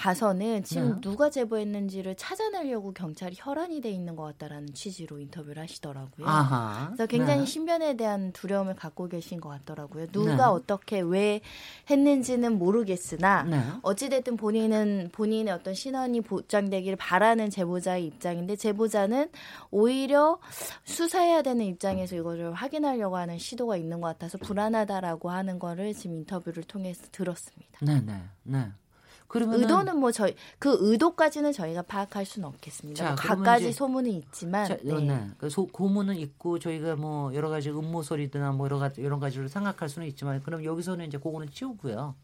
[0.00, 1.00] 봐서는 지금 네.
[1.02, 6.26] 누가 제보했는지를 찾아내려고 경찰이 혈안이 돼 있는 것 같다라는 취지로 인터뷰를 하시더라고요.
[6.26, 6.86] 아하.
[6.86, 7.44] 그래서 굉장히 네.
[7.44, 10.06] 신변에 대한 두려움을 갖고 계신 것 같더라고요.
[10.06, 10.42] 누가 네.
[10.42, 11.42] 어떻게 왜
[11.90, 13.62] 했는지는 모르겠으나 네.
[13.82, 19.28] 어찌됐든 본인은 본인의 어떤 신원이 보장되기를 바라는 제보자의 입장인데 제보자는
[19.70, 20.38] 오히려
[20.84, 26.62] 수사해야 되는 입장에서 이거를 확인하려고 하는 시도가 있는 것 같아서 불안하다라고 하는 거를 지금 인터뷰를
[26.62, 27.80] 통해서 들었습니다.
[27.82, 28.72] 네, 네, 네.
[29.30, 33.14] 그러면 의도는 뭐 저희 그 의도까지는 저희가 파악할 수는 없겠습니다.
[33.14, 34.92] 자, 뭐 이제- 소문은 있지만 자, 네.
[35.00, 35.28] 네.
[35.38, 39.48] 그 소, 고문은 있고 저희가 뭐 여러 가지 음모 소리나 뭐 여러 가지 여러 가지를
[39.48, 42.16] 생각할 수는 있지만 그럼 여기서는 이제 그거는 치우고요.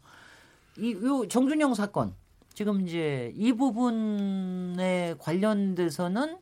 [0.79, 2.13] 이요 정준영 사건
[2.53, 6.37] 지금 이제 이 부분에 관련돼서는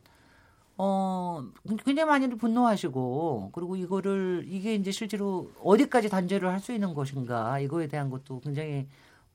[0.77, 1.43] 어
[1.85, 7.85] 굉장히 많이들 분노하시고 그리고 이거를 이게 이제 실제로 어디까지 단죄를 할 수 있는 것인가 이거에
[7.87, 8.87] 대한 것도 굉장히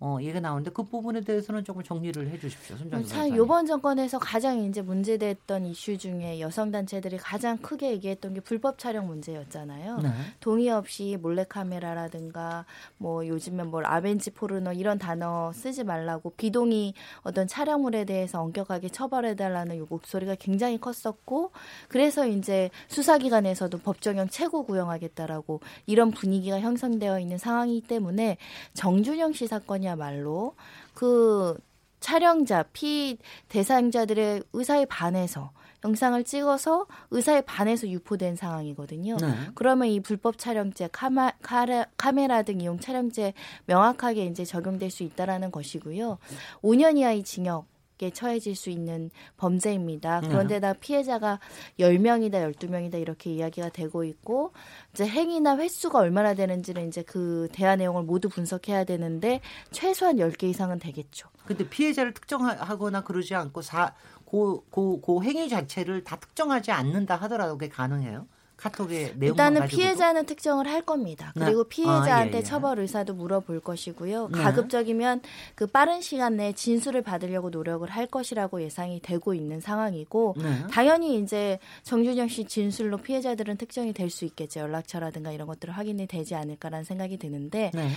[0.02, 2.74] 어 얘기가 나오는데 그 부분에 대해서는 조금 정리를 해 주십시오.
[2.78, 3.26] 손정희 참.
[3.34, 9.06] 이번 정권에서 가장 이제 문제됐던 이슈 중에 여성 단체들이 가장 크게 얘기했던 게 불법 촬영
[9.06, 9.98] 문제였잖아요.
[9.98, 10.08] 네.
[10.40, 12.64] 동의 없이 몰래 카메라라든가
[12.96, 19.36] 뭐 요즘에 뭘 아벤지 포르노 이런 단어 쓰지 말라고 비동의 어떤 촬영물에 대해서 엄격하게 처벌해
[19.36, 21.50] 달라는 요 목소리가 굉장히 컸었고
[21.88, 28.38] 그래서 이제 수사기관에서도 법정형 최고 구형하겠다라고 이런 분위기가 형성되어 있는 상황이기 때문에
[28.72, 30.54] 정준영 씨 사건이 야말로
[30.94, 31.56] 그
[32.00, 33.18] 촬영자, 피
[33.48, 35.50] 대상자들의 의사에 반해서
[35.84, 39.16] 영상을 찍어서 의사에 반해서 유포된 상황이거든요.
[39.16, 39.26] 네.
[39.54, 43.32] 그러면 이 불법 촬영죄, 카마, 카라, 카메라 등 이용 촬영죄
[43.66, 46.18] 명확하게 이제 적용될 수 있다라는 것이고요.
[46.62, 47.66] 5년 이하의 징역
[48.00, 50.22] 게 처해질 수 있는 범죄입니다.
[50.22, 50.28] 네.
[50.28, 51.38] 그런데다 피해자가
[51.78, 54.52] 10명이다, 12명이다 이렇게 이야기가 되고 있고
[54.94, 60.78] 이제 행위나 횟수가 얼마나 되는지는 이제 그 대화 내용을 모두 분석해야 되는데 최소한 10개 이상은
[60.78, 61.28] 되겠죠.
[61.44, 63.94] 근데 피해자를 특정하거나 그러지 않고 사,
[64.24, 68.26] 고, 고, 고 행위 자체를 다 특정하지 않는다 하더라도 그게 가능해요?
[68.60, 69.68] 카톡의 내용만 일단은?
[69.68, 71.32] 피해자는 특정을 할 겁니다.
[71.34, 71.46] 네.
[71.46, 72.42] 그리고 피해자한테 아, 예, 예.
[72.42, 74.28] 처벌 의사도 물어볼 것이고요.
[74.28, 74.42] 네.
[74.42, 75.22] 가급적이면
[75.54, 80.66] 그 빠른 시간 내에 진술을 받으려고 노력을 할 것이라고 예상이 되고 있는 상황이고 네.
[80.70, 84.60] 당연히 이제 정준영 씨 진술로 피해자들은 특정이 될 수 있겠죠.
[84.60, 87.90] 연락처라든가 이런 것들을 확인이 되지 않을까라는 생각이 드는데 네.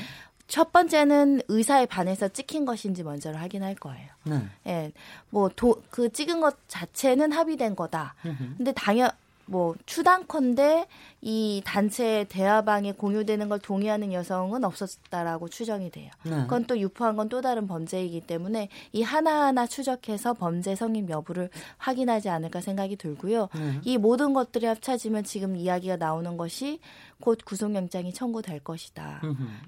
[0.48, 4.08] 첫 번째는 의사에 반해서 찍힌 것인지 먼저 확인할 거예요.
[4.26, 4.42] 네.
[4.68, 4.92] 예,
[5.32, 8.14] 뭐그 찍은 것 자체는 합의된 거다.
[8.26, 8.58] 음흠.
[8.58, 9.10] 근데 당연
[9.46, 10.88] 뭐 추단컨대
[11.22, 16.10] 이 단체 대화방에 공유되는 걸 동의하는 여성은 없었다라고 추정이 돼요.
[16.24, 16.32] 네.
[16.44, 22.30] 그건 또 유포한 건 또 다른 범죄이기 때문에 이 하나하나 추적해서 범죄 성립 여부를 확인하지
[22.30, 23.50] 않을까 생각이 들고요.
[23.56, 23.82] 네.
[23.84, 26.80] 이 모든 것들이 합쳐지면 지금 이야기가 나오는 것이
[27.20, 29.24] 곧 구속영장이 청구될 것이다.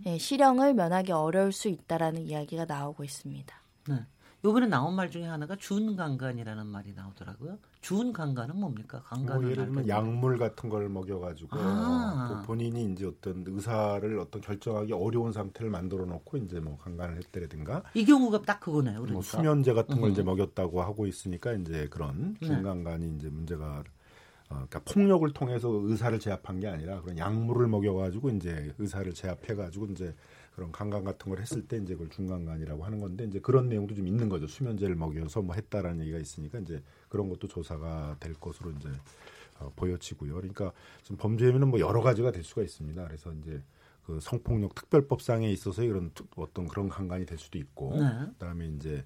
[0.06, 3.56] 예, 실형을 면하기 어려울 수 있다라는 이야기가 나오고 있습니다.
[3.90, 4.06] 네.
[4.44, 7.58] 요번에 나온 말 중에 하나가 준강간이라는 말이 나오더라고요.
[7.86, 9.00] 준강간은 뭡니까?
[9.04, 9.88] 강간은 뭐 예를 들면.
[9.88, 12.28] 약물 같은 걸 먹여가지고 아.
[12.32, 17.84] 또 본인이 이제 어떤 의사를 어떤 결정하기 어려운 상태를 만들어 놓고 이제 뭐 강간을 했다라든가
[17.94, 18.94] 이 경우가 딱 그거네요.
[18.94, 19.14] 그러니까.
[19.14, 20.14] 뭐 수면제 같은 걸 음.
[20.14, 22.48] 이제 먹였다고 하고 있으니까 이제 그런 네.
[22.48, 23.84] 중간간이 이제 문제가
[24.50, 30.16] 어, 그러니까 폭력을 통해서 의사를 제압한 게 아니라 그런 약물을 먹여가지고 이제 의사를 제압해가지고 이제
[30.56, 34.08] 그런 강간 같은 걸 했을 때 이제 그걸 중간간이라고 하는 건데 이제 그런 내용도 좀
[34.08, 34.48] 있는 거죠.
[34.48, 36.82] 수면제를 먹여서 뭐 했다라는 얘기가 있으니까 이제
[37.16, 38.90] 그런 것도 조사가 될 것으로 이제
[39.60, 40.34] 어, 보여지고요.
[40.36, 43.06] 그러니까 지금 범죄 혐의는 뭐 여러 가지가 될 수가 있습니다.
[43.08, 43.64] 그래서 이제
[44.06, 48.06] 그 성폭력 특별법상에 있어서의 그런 특- 어떤 그런 강간이 될 수도 있고 네.
[48.38, 49.06] 그다음에 이제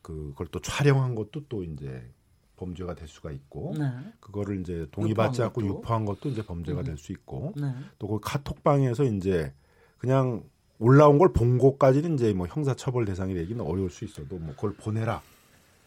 [0.00, 2.08] 그걸 또 촬영한 것도 또 이제
[2.56, 3.90] 범죄가 될 수가 있고 네.
[4.20, 5.64] 그거를 이제 동의받지 않고.
[5.66, 6.84] 유포한 것도 이제 범죄가 음.
[6.84, 7.74] 될수 있고 네.
[7.98, 9.52] 또그 카톡방에서 이제
[9.98, 10.44] 그냥
[10.78, 14.72] 올라온 걸 본 것까지는 이제 뭐 형사 처벌 대상이 되기는 어려울 수 있어도 뭐 그걸
[14.74, 15.20] 보내라.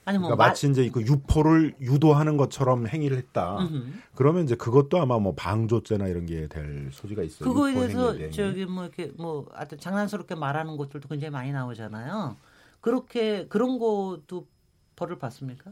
[0.06, 3.58] 아니 뭐 그러니까 마- 마치 이제 그 유포를 유도하는 것처럼 행위를 했다.
[3.60, 3.84] 음흠.
[4.16, 7.48] 그러면 이제 그것도 아마 뭐 방조죄나 이런 게 될 소지가 있어요.
[7.48, 8.30] 그거에 대해서.
[8.32, 12.36] 저기 뭐 이렇게 뭐 하여튼 장난스럽게 말하는 것들도 굉장히 많이 나오잖아요.
[12.82, 14.46] 그렇게 그런 것도
[14.96, 15.72] 벌을 받습니까?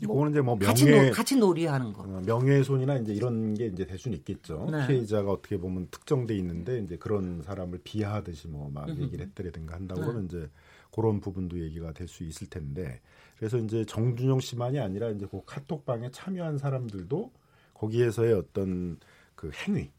[0.00, 2.04] 그거는 이제 뭐 같이 명예 놀 같이 놀이하는 거.
[2.04, 4.68] 어, 명예훼손이나 이제 이런 게 이제 될 수는 있겠죠.
[4.70, 4.86] 네.
[4.86, 8.88] 피해자가 어떻게 보면 특정돼 있는데 이제 그런 사람을 비하하듯이 뭐 막.
[8.88, 10.06] 얘기를 했다든가 한다고 네.
[10.06, 10.48] 그러면 이제
[10.94, 13.00] 그런 부분도 얘기가 될 수 있을 텐데
[13.38, 17.30] 그래서 이제 정준영 씨만이 아니라 이제 그 카톡방에 참여한 사람들도
[17.74, 18.98] 거기에서의 어떤
[19.34, 19.90] 그 행위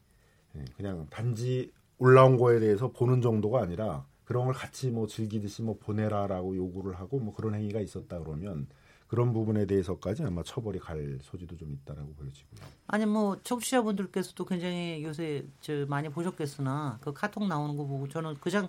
[0.56, 5.78] 예, 그냥 단지 올라온 거에 대해서 보는 정도가 아니라 그런 걸 같이 뭐 즐기듯이 뭐
[5.80, 8.66] 보내라라고 요구를 하고 뭐 그런 행위가 있었다 그러면
[9.08, 12.60] 그런 부분에 대해서까지 아마 처벌이 갈 소지도 좀 있다라고 보여지고요.
[12.86, 18.68] 아니 뭐 청취자분들께서도 굉장히 요새 저 많이 보셨겠으나 그 카톡 나오는 거 보고 저는 그냥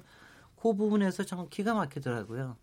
[0.55, 2.55] 그 부분에서 참 기가 막히더라고요.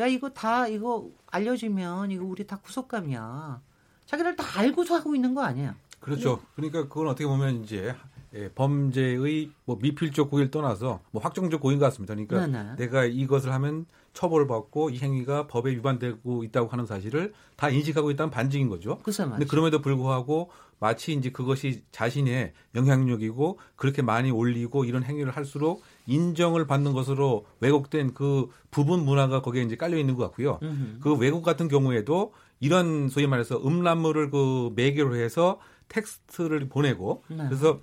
[0.00, 3.60] 야 이거 다 이거 알려지면 이거 우리 다 구속감이야.
[4.06, 5.74] 자기들 다 알고서 하고 있는 거 아니에요?
[6.00, 6.40] 그렇죠.
[6.56, 7.94] 그러니까 그건 어떻게 보면 이제
[8.34, 12.14] 예, 범죄의 뭐 미필적 고의를 떠나서 뭐 확정적 고의인 것 같습니다.
[12.14, 12.76] 그러니까 네네.
[12.76, 18.68] 내가 이것을 하면 처벌받고 이 행위가 법에 위반되고 있다고 하는 사실을 다 인식하고 있다는 반증인
[18.68, 18.98] 거죠.
[19.04, 19.50] 말이죠.
[19.50, 26.92] 그럼에도 불구하고 마치 이제 그것이 자신의 영향력이고 그렇게 많이 올리고 이런 행위를 할수록 인정을 받는
[26.92, 30.58] 것으로 왜곡된 그 부분 문화가 거기에 이제 깔려 있는 것 같고요.
[30.62, 30.98] 음흠.
[31.00, 37.44] 그 외국 같은 경우에도 이런 소위 말해서 음란물을 그 매개로 해서 텍스트를 보내고 네.
[37.48, 37.80] 그래서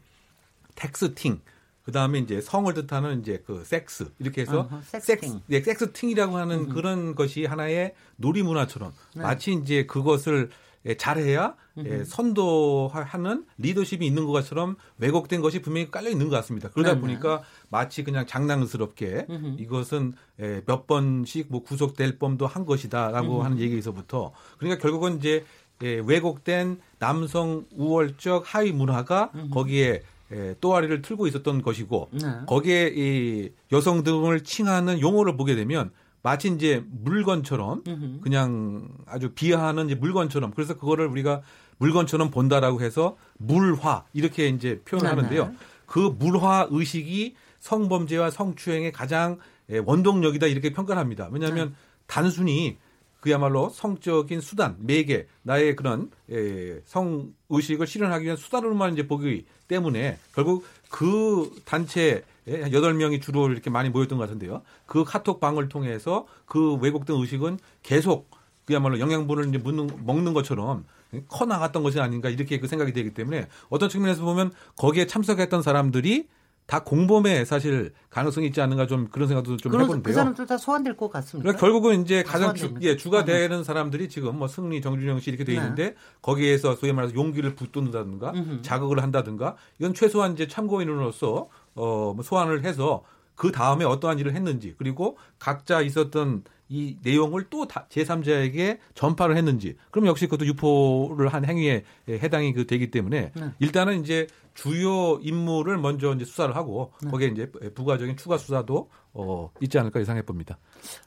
[0.75, 1.41] texting
[1.83, 5.19] 그 다음에 이제 성을 뜻하는 이제 그 섹스 이렇게 해서 어허, sexting.
[5.19, 9.21] 섹스, 네, 섹스팅이라고 하는 그런 것이 하나의 놀이 문화처럼 네.
[9.23, 10.53] 마치 이제 그것을 예,
[10.95, 16.69] 잘해야 예, 선도하는 리더십이 있는 것처럼 왜곡된 것이 분명히 깔려 있는 것 같습니다.
[16.69, 17.01] 그러다 네네.
[17.01, 19.27] 보니까 마치 그냥 장난스럽게.
[19.57, 23.43] 이것은 예, 몇 번씩 뭐 구속될 범도 한 것이다라고.
[23.43, 25.45] 하는 얘기에서부터 그러니까 결국은 이제
[25.83, 32.27] 예, 왜곡된 남성 우월적 하위 문화가 거기에 예, 또아리를 틀고 있었던 것이고 네.
[32.47, 35.91] 거기에 이 여성 등을 칭하는 용어를 보게 되면
[36.27, 37.83] 마치 이제 물건처럼.
[38.21, 41.41] 그냥 아주 비하하는 이제 물건처럼 그래서 그거를 우리가
[41.77, 45.45] 물건처럼 본다라고 해서 물화 이렇게 이제 표현하는데요.
[45.45, 45.57] 네네.
[45.85, 49.37] 그 물화 의식이 성범죄와 성추행의 가장
[49.69, 51.29] 예, 원동력이다 이렇게 평가를 합니다.
[51.31, 51.75] 왜냐하면
[52.07, 52.77] 단순히
[53.21, 60.17] 그야말로 성적인 수단, 매개, 나의 그런 예, 성 의식을 실현하기 위한 수단으로만 이제 보기 때문에
[60.35, 64.61] 결국 그 단체 예, 여덟 명이 주로 이렇게 많이 모였던 것 같은데요.
[64.85, 68.29] 그 카톡 방을 통해서 그 왜곡된 의식은 계속
[68.65, 70.85] 그야말로 영양분을 이제 묻는, 먹는 것처럼
[71.27, 76.27] 커 나갔던 것이 아닌가 이렇게 그 생각이 되기 때문에 어떤 측면에서 보면 거기에 참석했던 사람들이
[76.67, 80.03] 다 공범에 사실 가능성이 있지 않는가 좀 그런 생각도 좀 그런, 해보는데요.
[80.03, 81.43] 그 사람들 다 소환될 것 같습니다.
[81.43, 82.75] 그러니까 결국은 이제 가장 주.
[82.81, 83.39] 예, 주가 네.
[83.39, 85.59] 되는 사람들이 지금 뭐 승리, 정준영 씨 이렇게 돼 네.
[85.59, 88.61] 있는데 거기에서 소위 말해서 용기를 붙든다든가 음흠.
[88.63, 93.03] 자극을 한다든가 이건 최소한 이제 참고인으로서 어, 뭐 소환을 해서
[93.35, 99.77] 그 다음에 어떠한 일을 했는지 그리고 각자 있었던 이 내용을 또 다, 제3자에게 전파를 했는지
[99.89, 103.51] 그럼 역시 그것도 유포를 한 행위에 해당이 그 되기 때문에 네.
[103.59, 104.27] 일단은 이제
[104.57, 107.11] 주요 인물을 먼저 이제 수사를 하고 네.
[107.11, 110.57] 거기에 이제 부가적인 추가 수사도 어, 있지 않을까 예상해 봅니다.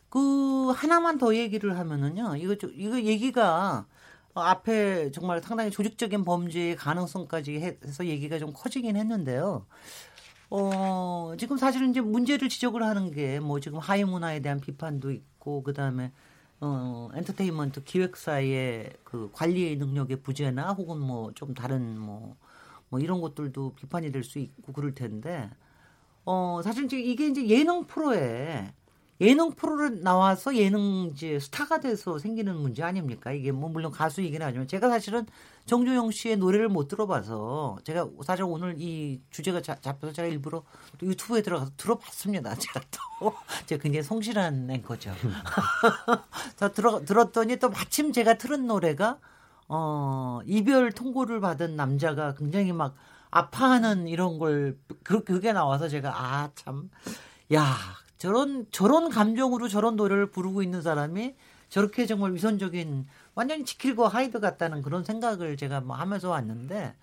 [0.09, 2.37] 그 하나만 더 얘기를 하면은요.
[2.37, 3.87] 이거 좀- 이거 얘기가
[4.35, 9.67] 어, 앞에 정말 상당히 조직적인 범죄의 가능성까지 해- 해서 얘기가 좀 커지긴 했는데요.
[10.51, 15.63] 어, 지금 사실은 이제 문제를 지적을 하는 게 뭐 지금 하위 문화에 대한 비판도 있고
[15.65, 16.13] 그다음에
[16.61, 22.37] 어, 엔터테인먼트 기획사의 그 관리 능력의 부재나 혹은 뭐 좀 다른 뭐,
[22.91, 25.49] 뭐 이런 것들도 비판이 될 수 있고 그럴 텐데
[26.27, 28.73] 어, 사실 이제 이게 이제 예능 프로에
[29.23, 33.33] 예능 프로를 나와서 예능 이제 스타가 돼서 생기는 문제 아닙니까?
[33.33, 35.27] 이게 뭐 물론 가수 얘기는 하지만 제가 사실은
[35.67, 40.63] 정조영 씨의 노래를 못 들어봐서 제가 사실 오늘 이 주제가 자- 잡혀서 제가 일부러
[40.99, 42.55] 또 유튜브에 들어가서 들어봤습니다.
[42.57, 42.81] 제가
[43.21, 43.35] 또
[43.67, 45.13] 제가 굉장히 성실한 앵커죠.
[46.57, 49.19] 저 들어 들었더니 또 마침 제가 틀은 노래가
[49.73, 52.97] 어 이별 통보를 받은 남자가 굉장히 막
[53.31, 56.91] 아파하는 이런 걸 그, 그게 나와서 제가 아 참.
[57.55, 57.77] 야
[58.19, 61.37] 저런 저런 감정으로 저런 노래를 부르고 있는 사람이
[61.69, 63.07] 저렇게 정말 위선적인
[63.37, 66.97] 완전히 지킬과 하이드 같다는 그런 생각을 제가 뭐 하면서 왔는데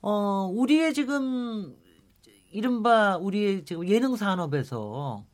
[0.00, 1.76] 어 우리의 지금
[2.50, 5.24] 이른바 우리의 지금 예능 산업에서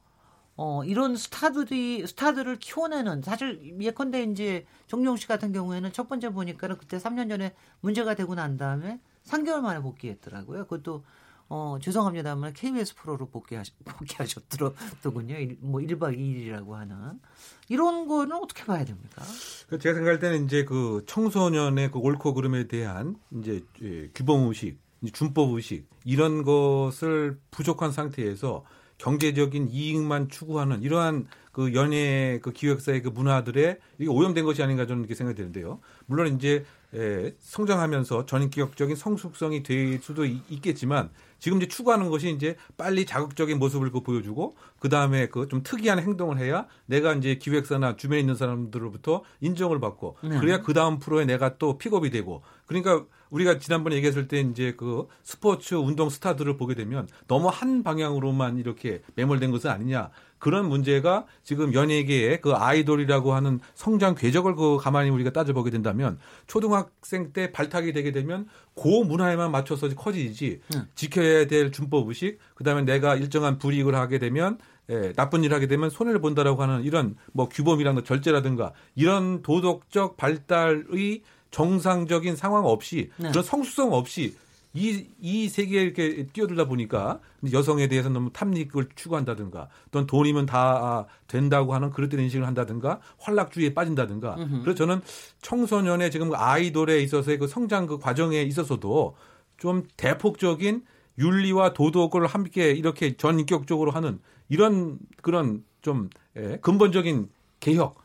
[0.61, 6.78] 어 이런 스타들이 스타들을 키워내는 사실 예컨대 이제 정용 씨 같은 경우에는 첫 번째 보니까는
[6.78, 10.64] 그때 3년 전에 문제가 되고 난 다음에 3개월 만에 복귀했더라고요.
[10.64, 11.04] 그것도
[11.48, 15.36] 어 죄송합니다만 KBS 프로로 복귀하시, 복귀하셨더군요.
[15.36, 17.20] 일- 뭐 1박 2일이라고 하는
[17.68, 19.22] 이런 거는 어떻게 봐야 됩니까?
[19.68, 24.78] 그 제가 생각할 때는 이제 그 청소년의 그 옳고 그름에 대한 이제 예, 규범 의식,
[25.12, 28.64] 준법 의식 이런 것을 부족한 상태에서
[28.99, 35.03] 경제적인 이익만 추구하는 이러한 그 연예 그 기획사의 그 문화들에 이게 오염된 것이 아닌가 저는
[35.03, 35.80] 이렇게 생각이 되는데요.
[36.07, 42.57] 물론 이제 에, 성장하면서 전인기억적인 성숙성이 될 수도 있- 있겠지만 지금 이제 추구하는 것이 이제
[42.76, 47.96] 빨리 자극적인 모습을 그 보여주고 그 다음에 그 좀 특이한 행동을 해야 내가 이제 기획사나
[47.96, 50.38] 주변에 있는 사람들로부터 인정을 받고 네.
[50.38, 55.07] 그래야 그 다음 프로에 내가 또 픽업이 되고 그러니까 우리가 지난번에 얘기했을 때 이제 그
[55.22, 61.74] 스포츠 운동 스타들을 보게 되면 너무 한 방향으로만 이렇게 매몰된 것은 아니냐 그런 문제가 지금
[61.74, 68.12] 연예계의 그 아이돌이라고 하는 성장 궤적을 그 가만히 우리가 따져보게 된다면 초등학생 때 발탁이 되게
[68.12, 70.83] 되면 고 문화에만 맞춰서 커지지 네.
[70.95, 74.59] 지켜야 될 준법 의식 그다음에 내가 일정한 불이익을 하게 되면
[74.91, 81.22] 예, 나쁜 일을 하게 되면 손해를 본다라고 하는 이런 뭐 규범이라든가 절제라든가 이런 도덕적 발달의
[81.51, 83.30] 정상적인 상황 없이 네.
[83.30, 84.36] 그런 성수성 없이
[84.74, 87.20] 이, 이 세계에 이렇게 뛰어들다 보니까
[87.53, 94.36] 여성에 대해서 너무 탐닉을 추구한다든가 또는 돈이면 다 된다고 하는 그릇된 인식을 한다든가 활락주의에 빠진다든가
[94.36, 94.61] 음흠.
[94.62, 95.01] 그래서 저는
[95.40, 99.16] 청소년의 지금 아이돌에 있어서의 그 성장 그 과정에 있어서도
[99.57, 100.82] 좀 대폭적인
[101.18, 107.28] 윤리와 도덕을 함께 이렇게 전인격적으로 하는 이런 그런 좀 예, 근본적인
[107.61, 107.96] 개혁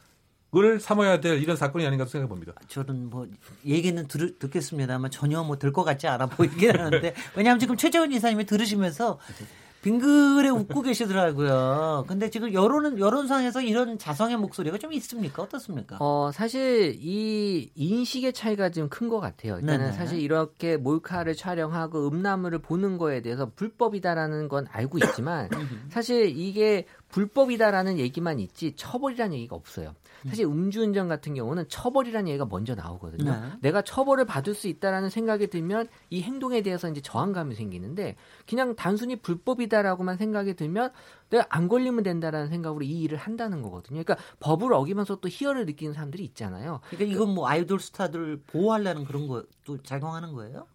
[0.56, 2.54] 을 삼아야 될 이런 사건이 아닌가 생각해 봅니다.
[2.68, 3.28] 저는 뭐
[3.66, 9.18] 얘기는 들, 듣겠습니다만 전혀 뭐될것 같지 않아 보이긴 하는데 왜냐하면 지금 최재훈 이사님이 들으시면서
[9.84, 12.06] 빙그레 웃고 계시더라고요.
[12.08, 15.44] 근데 지금 여론은 여론상에서 이런 자성의 목소리가 좀 있습니까?
[15.44, 15.98] 어떻습니까?
[16.00, 19.60] 어, 사실 이 인식의 차이가 좀큰것 같아요.
[19.60, 19.92] 일단은 네네.
[19.92, 25.50] 사실 이렇게 몰카를 촬영하고 음란물을 보는 거에 대해서 불법이다라는 건 알고 있지만
[25.92, 29.94] 사실 이게 불법이다라는 얘기만 있지 처벌이라는 얘기가 없어요.
[30.28, 33.32] 사실 음주운전 같은 경우는 처벌이라는 얘기가 먼저 나오거든요.
[33.32, 33.40] 네.
[33.62, 38.16] 내가 처벌을 받을 수 있다라는 생각이 들면 이 행동에 대해서 이제 저항감이 생기는데
[38.50, 40.92] 그냥 단순히 불법이다라고만 생각이 들면
[41.30, 44.02] 내가 안 걸리면 된다라는 생각으로 이 일을 한다는 거거든요.
[44.04, 46.80] 그러니까 법을 어기면서 또 희열을 느끼는 사람들이 있잖아요.
[46.90, 50.66] 그러니까 이건 뭐 아이돌 스타들 보호하려는 그런 것도 작용하는 거예요?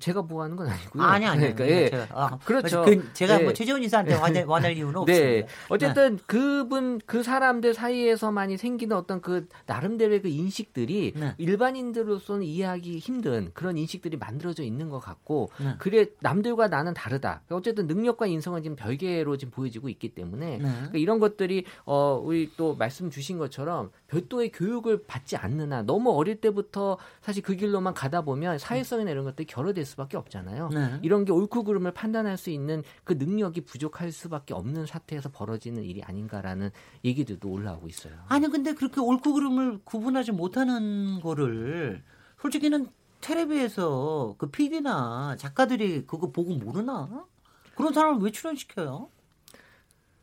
[0.00, 1.02] 제가 보호하는 건 아니고요.
[1.02, 1.40] 아니 아니.
[1.54, 1.90] 그러니까 예.
[1.90, 2.84] 제가, 아, 그렇죠.
[2.84, 3.44] 그, 제가 예.
[3.44, 5.24] 뭐 최재훈 이사한테 화낼, 화낼 이유는 없습니다.
[5.24, 5.46] 네.
[5.68, 11.34] 어쨌든 그분 그 사람들 사이에서만이 생기는 어떤 그 나름대로의 그 인식들이 네.
[11.38, 15.74] 일반인들로서는 이해하기 힘든 그런 인식들이 만들어져 있는 것 같고 네.
[15.78, 17.42] 그래 남들과 나는 다르다.
[17.50, 20.58] 어쨌든 능력과 인성은 지금 별개로 지금 보여지고 있기 때문에 네.
[20.58, 26.10] 그러니까 이런 것들이 어 우리 또 말씀 주신 것처럼 별도의 교육을 받지 않는 한 너무
[26.10, 30.68] 어릴 때부터 사실 그 길로만 가다 보면 사회성이나 이런 것들이 결여될 수밖에 없잖아요.
[30.68, 30.98] 네.
[31.02, 36.02] 이런 게 옳고 그름을 판단할 수 있는 그 능력이 부족할 수밖에 없는 사태에서 벌어지는 일이
[36.02, 36.70] 아닌가라는
[37.04, 38.14] 얘기들도 올라오고 있어요.
[38.28, 42.02] 아니 근데 그렇게 옳고 그름을 구분하지 못하는 거를
[42.40, 42.88] 솔직히는
[43.20, 47.26] 텔레비에서 그 PD나 작가들이 그거 보고 모르나?
[47.74, 49.08] 그런 사람을 왜 출연시켜요?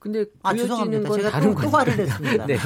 [0.01, 1.07] 근데 아 죄송합니다.
[1.07, 1.69] 건 제가 다른 또, 또.
[1.69, 2.45] 화를 냈습니다.
[2.47, 2.57] 네.
[2.57, 2.61] 네.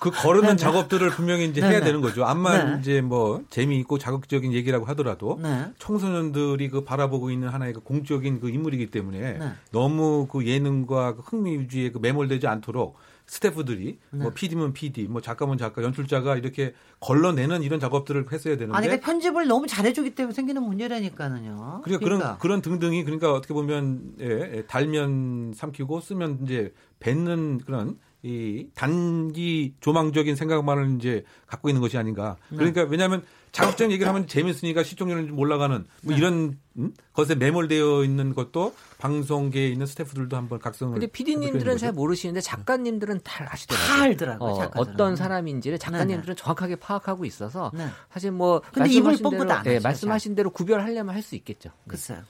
[0.00, 0.56] 그 거르는 네.
[0.56, 1.86] 작업들을 분명히 이제 네, 해야 네.
[1.86, 2.26] 되는 거죠.
[2.26, 2.78] 암만 네.
[2.80, 5.64] 이제 뭐 재미있고 자극적인 얘기라고 하더라도 네.
[5.78, 9.52] 청소년들이 그 바라보고 있는 하나의 그 공적인 그 인물이기 때문에 네.
[9.72, 14.22] 너무 그 예능과 그 흥미 위주에 그 매몰되지 않도록 스태프들이 네.
[14.22, 19.04] 뭐 PD면 PD, 뭐 작가면 작가, 연출자가 이렇게 걸러내는 이런 작업들을 했어야 되는데 아니, 그러니까
[19.04, 21.82] 편집을 너무 잘해주기 때문에 생기는 문제라니까는요.
[21.84, 27.98] 그러니까 그런 그런 등등이 그러니까 어떻게 보면 예, 예, 달면 삼키고 쓰면 이제 뱉는 그런
[28.22, 32.36] 이 단기 조망적인 생각만을 이제 갖고 있는 것이 아닌가.
[32.50, 32.56] 네.
[32.58, 33.22] 그러니까 왜냐하면
[33.56, 36.16] 자극적인 얘기를 하면 재밌으니까 시청률이 좀 올라가는 뭐 네.
[36.18, 36.92] 이런 음?
[37.14, 40.92] 것에 매몰되어 있는 것도 방송계에 있는 스태프들도 한번 각성을.
[40.92, 43.86] 근데 PD님들은 잘 모르시는데 작가님들은 다 아시더라고요.
[43.88, 44.70] 다 알더라고요, 어.
[44.76, 47.86] 어떤 사람인지를 작가님들은 정확하게 파악하고 있어서 네.
[48.12, 51.70] 사실 뭐 근데 입을 뻥긋 안 예, 하죠, 말씀하신 대로 구별하려면 할 수 있겠죠.
[51.88, 52.22] 글쎄요.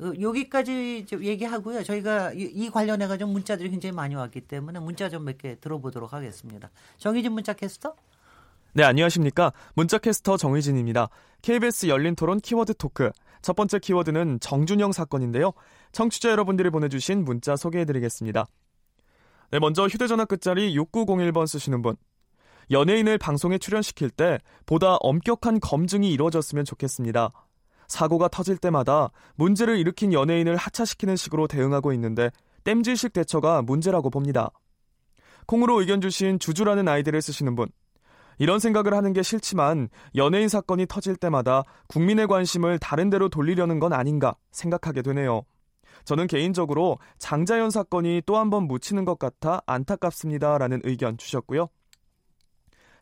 [0.00, 1.82] 어, 여기까지 얘기하고요.
[1.82, 6.12] 저희가 이, 이 관련해 가지고 문자들이 굉장히 많이 왔기 때문에 문자 좀 몇 개 들어보도록
[6.12, 6.70] 하겠습니다.
[6.98, 7.94] 정희진 문자 캐스터?
[8.74, 9.52] 네, 안녕하십니까.
[9.74, 11.08] 문자캐스터 정의진입니다.
[11.42, 13.10] KBS 열린 토론 키워드 토크.
[13.40, 15.52] 첫 번째 키워드는 정준영 사건인데요.
[15.92, 18.46] 청취자 여러분들이 보내주신 문자 소개해드리겠습니다.
[19.50, 21.96] 네, 먼저 휴대전화 끝자리 6901번 쓰시는 분.
[22.70, 27.30] 연예인을 방송에 출연시킬 때 보다 엄격한 검증이 이루어졌으면 좋겠습니다.
[27.86, 32.30] 사고가 터질 때마다 문제를 일으킨 연예인을 하차시키는 식으로 대응하고 있는데
[32.64, 34.50] 땜질식 대처가 문제라고 봅니다.
[35.46, 37.68] 콩으로 의견 주신 주주라는 아이디를 쓰시는 분.
[38.38, 43.92] 이런 생각을 하는 게 싫지만 연예인 사건이 터질 때마다 국민의 관심을 다른 데로 돌리려는 건
[43.92, 45.42] 아닌가 생각하게 되네요.
[46.04, 51.68] 저는 개인적으로 장자연 사건이 또 한 번 묻히는 것 같아 안타깝습니다라는 의견 주셨고요.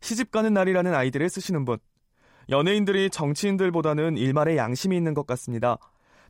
[0.00, 1.78] 시집 가는 날이라는 아이디를 쓰시는 분.
[2.48, 5.78] 연예인들이 정치인들보다는 일말의 양심이 있는 것 같습니다.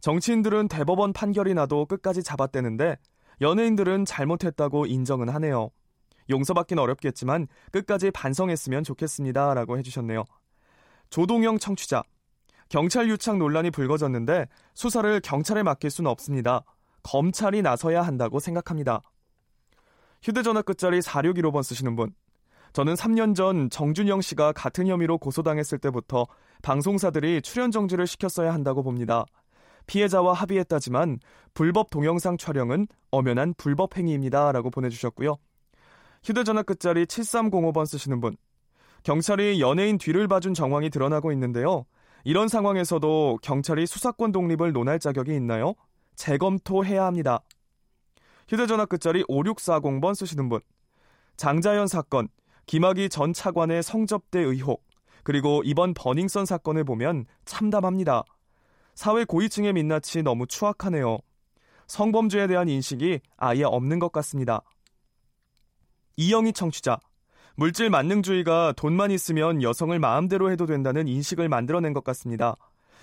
[0.01, 2.97] 정치인들은 대법원 판결이 나도 끝까지 잡아떼는데
[3.41, 5.71] 연예인들은 잘못했다고 인정은 하네요.
[6.31, 9.55] 용서받긴 어렵겠지만 끝까지 반성했으면 좋겠습니다.
[9.55, 10.25] 라고 해주셨네요.
[11.11, 12.03] 조동영 청취자.
[12.69, 16.63] 경찰 유착 논란이 불거졌는데 수사를 경찰에 맡길 수는 없습니다.
[17.03, 19.01] 검찰이 나서야 한다고 생각합니다.
[20.23, 22.13] 휴대전화 끝자리 4615번 쓰시는 분.
[22.73, 26.27] 저는 3년 전 정준영 씨가 같은 혐의로 고소당했을 때부터
[26.63, 29.25] 방송사들이 출연 정지를 시켰어야 한다고 봅니다.
[29.87, 31.21] 피해자와 합의했다지만
[31.55, 34.51] 불법 동영상 촬영은 엄연한 불법 행위입니다.
[34.53, 35.37] 라고 보내주셨고요.
[36.27, 38.37] 휴대전화 끝자리 7305번 쓰시는 분.
[39.05, 41.87] 경찰이 연예인 뒤를 봐준 정황이 드러나고 있는데요.
[42.25, 45.75] 이런 상황에서도 경찰이 수사권 독립을 논할 자격이 있나요?
[46.17, 47.45] 재검토해야 합니다.
[48.49, 50.59] 휴대전화 끝자리 5640번 쓰시는 분.
[51.37, 52.27] 장자연 사건,
[52.67, 54.83] 김학의 전 차관의 성접대 의혹,
[55.23, 58.25] 그리고 이번 버닝썬 사건을 보면 참담합니다.
[58.97, 61.19] 사회 고위층의 민낯이 너무 추악하네요.
[61.87, 64.63] 성범죄에 대한 인식이 아예 없는 것 같습니다.
[66.17, 66.99] 이영희 청취자.
[67.57, 72.57] 물질 만능주의가 돈만 있으면 여성을 마음대로 해도 된다는 인식을 만들어낸 것 같습니다.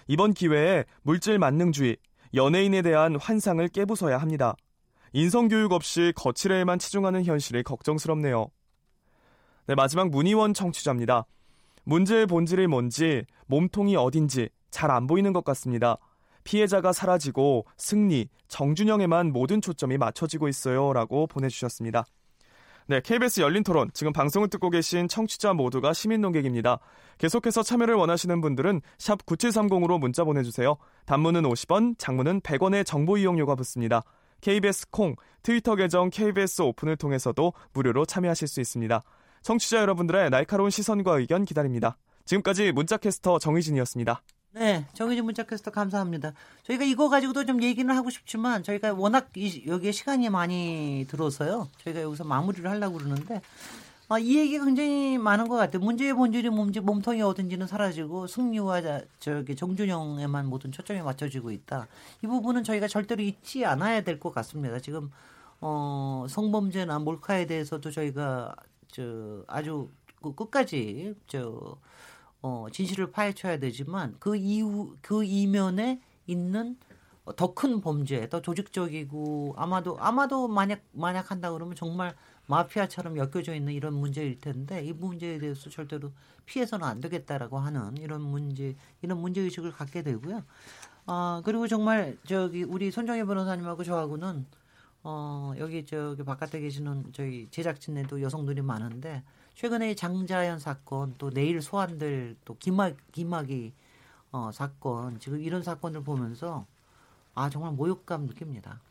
[0.08, 1.98] 이번 기회에 물질 만능주의,
[2.34, 4.56] 연예인에 대한 환상을 깨부숴야 합니다.
[5.14, 8.48] 인성교육 없이 거칠애에만 치중하는 현실이 걱정스럽네요.
[9.68, 11.26] 네, 마지막 문희원 청취자입니다.
[11.84, 15.98] 문제의 본질이 뭔지, 몸통이 어딘지 잘 안 보이는 것 같습니다.
[16.44, 20.94] 피해자가 사라지고 승리, 정준영에만 모든 초점이 맞춰지고 있어요.
[20.94, 22.06] 라고 보내주셨습니다.
[22.88, 23.90] 네, KBS 열린 토론.
[23.94, 26.80] 지금 방송을 듣고 계신 청취자 모두가 시민 농객입니다.
[27.18, 30.76] 계속해서 참여를 원하시는 분들은 샵 9730으로 문자 보내주세요.
[31.06, 34.04] 단문은 50원, 장문은 100원의 정보 이용료가 붙습니다.
[34.42, 39.02] KBS 콩, 트위터 계정 KBS 오픈을 통해서도 무료로 참여하실 수 있습니다.
[39.42, 41.98] 청취자 여러분들의 날카로운 시선과 의견 기다립니다.
[42.26, 44.22] 지금까지 문자캐스터 정희진이었습니다.
[44.56, 46.34] 네, 정희진 문자캐스터 감사합니다.
[46.64, 51.70] 저희가 이거 가지고도 좀 얘기는 하고 싶지만 저희가 워낙 이, 여기에 시간이 많이 들어서요.
[51.84, 53.42] 저희가 여기서 마무리를 하려고 그러는데
[54.10, 55.82] 아, 이 얘기가 굉장히 많은 것 같아요.
[55.82, 58.82] 문제의 본질이 뭔지 몸통이 어딘지는 사라지고 승리와
[59.20, 61.88] 저기 정준영에만 모든 초점이 맞춰지고 있다.
[62.24, 64.80] 이 부분은 저희가 절대로 잊지 않아야 될 것 같습니다.
[64.80, 65.10] 지금
[65.62, 68.56] 어, 성범죄나 몰카에 대해서도 저희가
[68.92, 69.90] 저 아주
[70.22, 71.76] 그 끝까지 저
[72.44, 76.78] 어, 진실을 파헤쳐야 되지만 그 이후 그 이면에 있는
[77.38, 82.14] 더 큰 범죄, 더 조직적이고 아마도 아마도 만약 만약 한다 그러면 정말
[82.48, 86.12] 마피아처럼 엮여져 있는 이런 문제일 텐데 이 문제에 대해서 절대로
[86.46, 90.44] 피해서는 안 되겠다라고 하는 이런 문제 이런 문제 의식을 갖게 되고요.
[91.06, 94.46] 아 그리고 정말 저기 우리 손정혜 변호사님하고 저하고는
[95.04, 99.24] 어 여기 저기 바깥에 계시는 저희 제작진에도 여성들이 많은데
[99.56, 103.74] 최근에 장자연 사건 또 내일 소환될 또 김학 김학이
[104.32, 106.66] 어 사건 지금 이런 사건을 보면서
[107.36, 108.82] 아 정말 모욕감 느낍니다.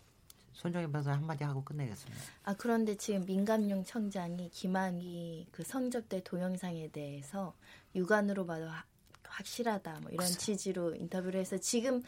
[0.52, 2.22] 손정희 변호사 한마디 하고 끝내겠습니다.
[2.44, 7.54] 아 그런데 지금 민감용 청장이 김학이 그 성접대 동영상에 대해서
[7.94, 8.84] 육안으로 봐도 하,
[9.32, 12.02] 확실하다 뭐 이런 취지로 인터뷰를 해서 지금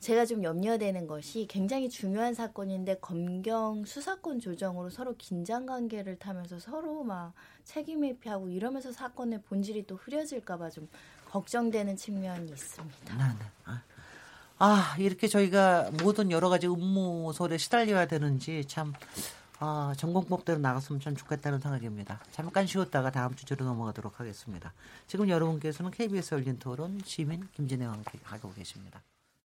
[0.00, 7.02] 제가 좀 염려되는 것이 굉장히 중요한 사건인데 검경 수사권 조정으로 서로 긴장 관계를 타면서 서로
[7.02, 7.32] 막
[7.64, 10.88] 책임 회피하고 이러면서 사건의 본질이 또 흐려질까봐 좀
[11.30, 13.16] 걱정되는 측면이 있습니다.
[13.16, 13.44] 네, 네.
[13.64, 13.82] 아.
[14.58, 18.94] 아, 이렇게 저희가 모든 여러 가지 음모설에 시달려야 되는지 참,
[19.58, 22.20] 아, 전공법대로 나갔으면 참 좋겠다는 생각입니다.
[22.30, 24.72] 잠깐 쉬었다가 다음 주제로 넘어가도록 하겠습니다.
[25.06, 29.02] 지금 여러분께서는 KBS 열린 토론 시민 김진애와 함께 하고 계십니다.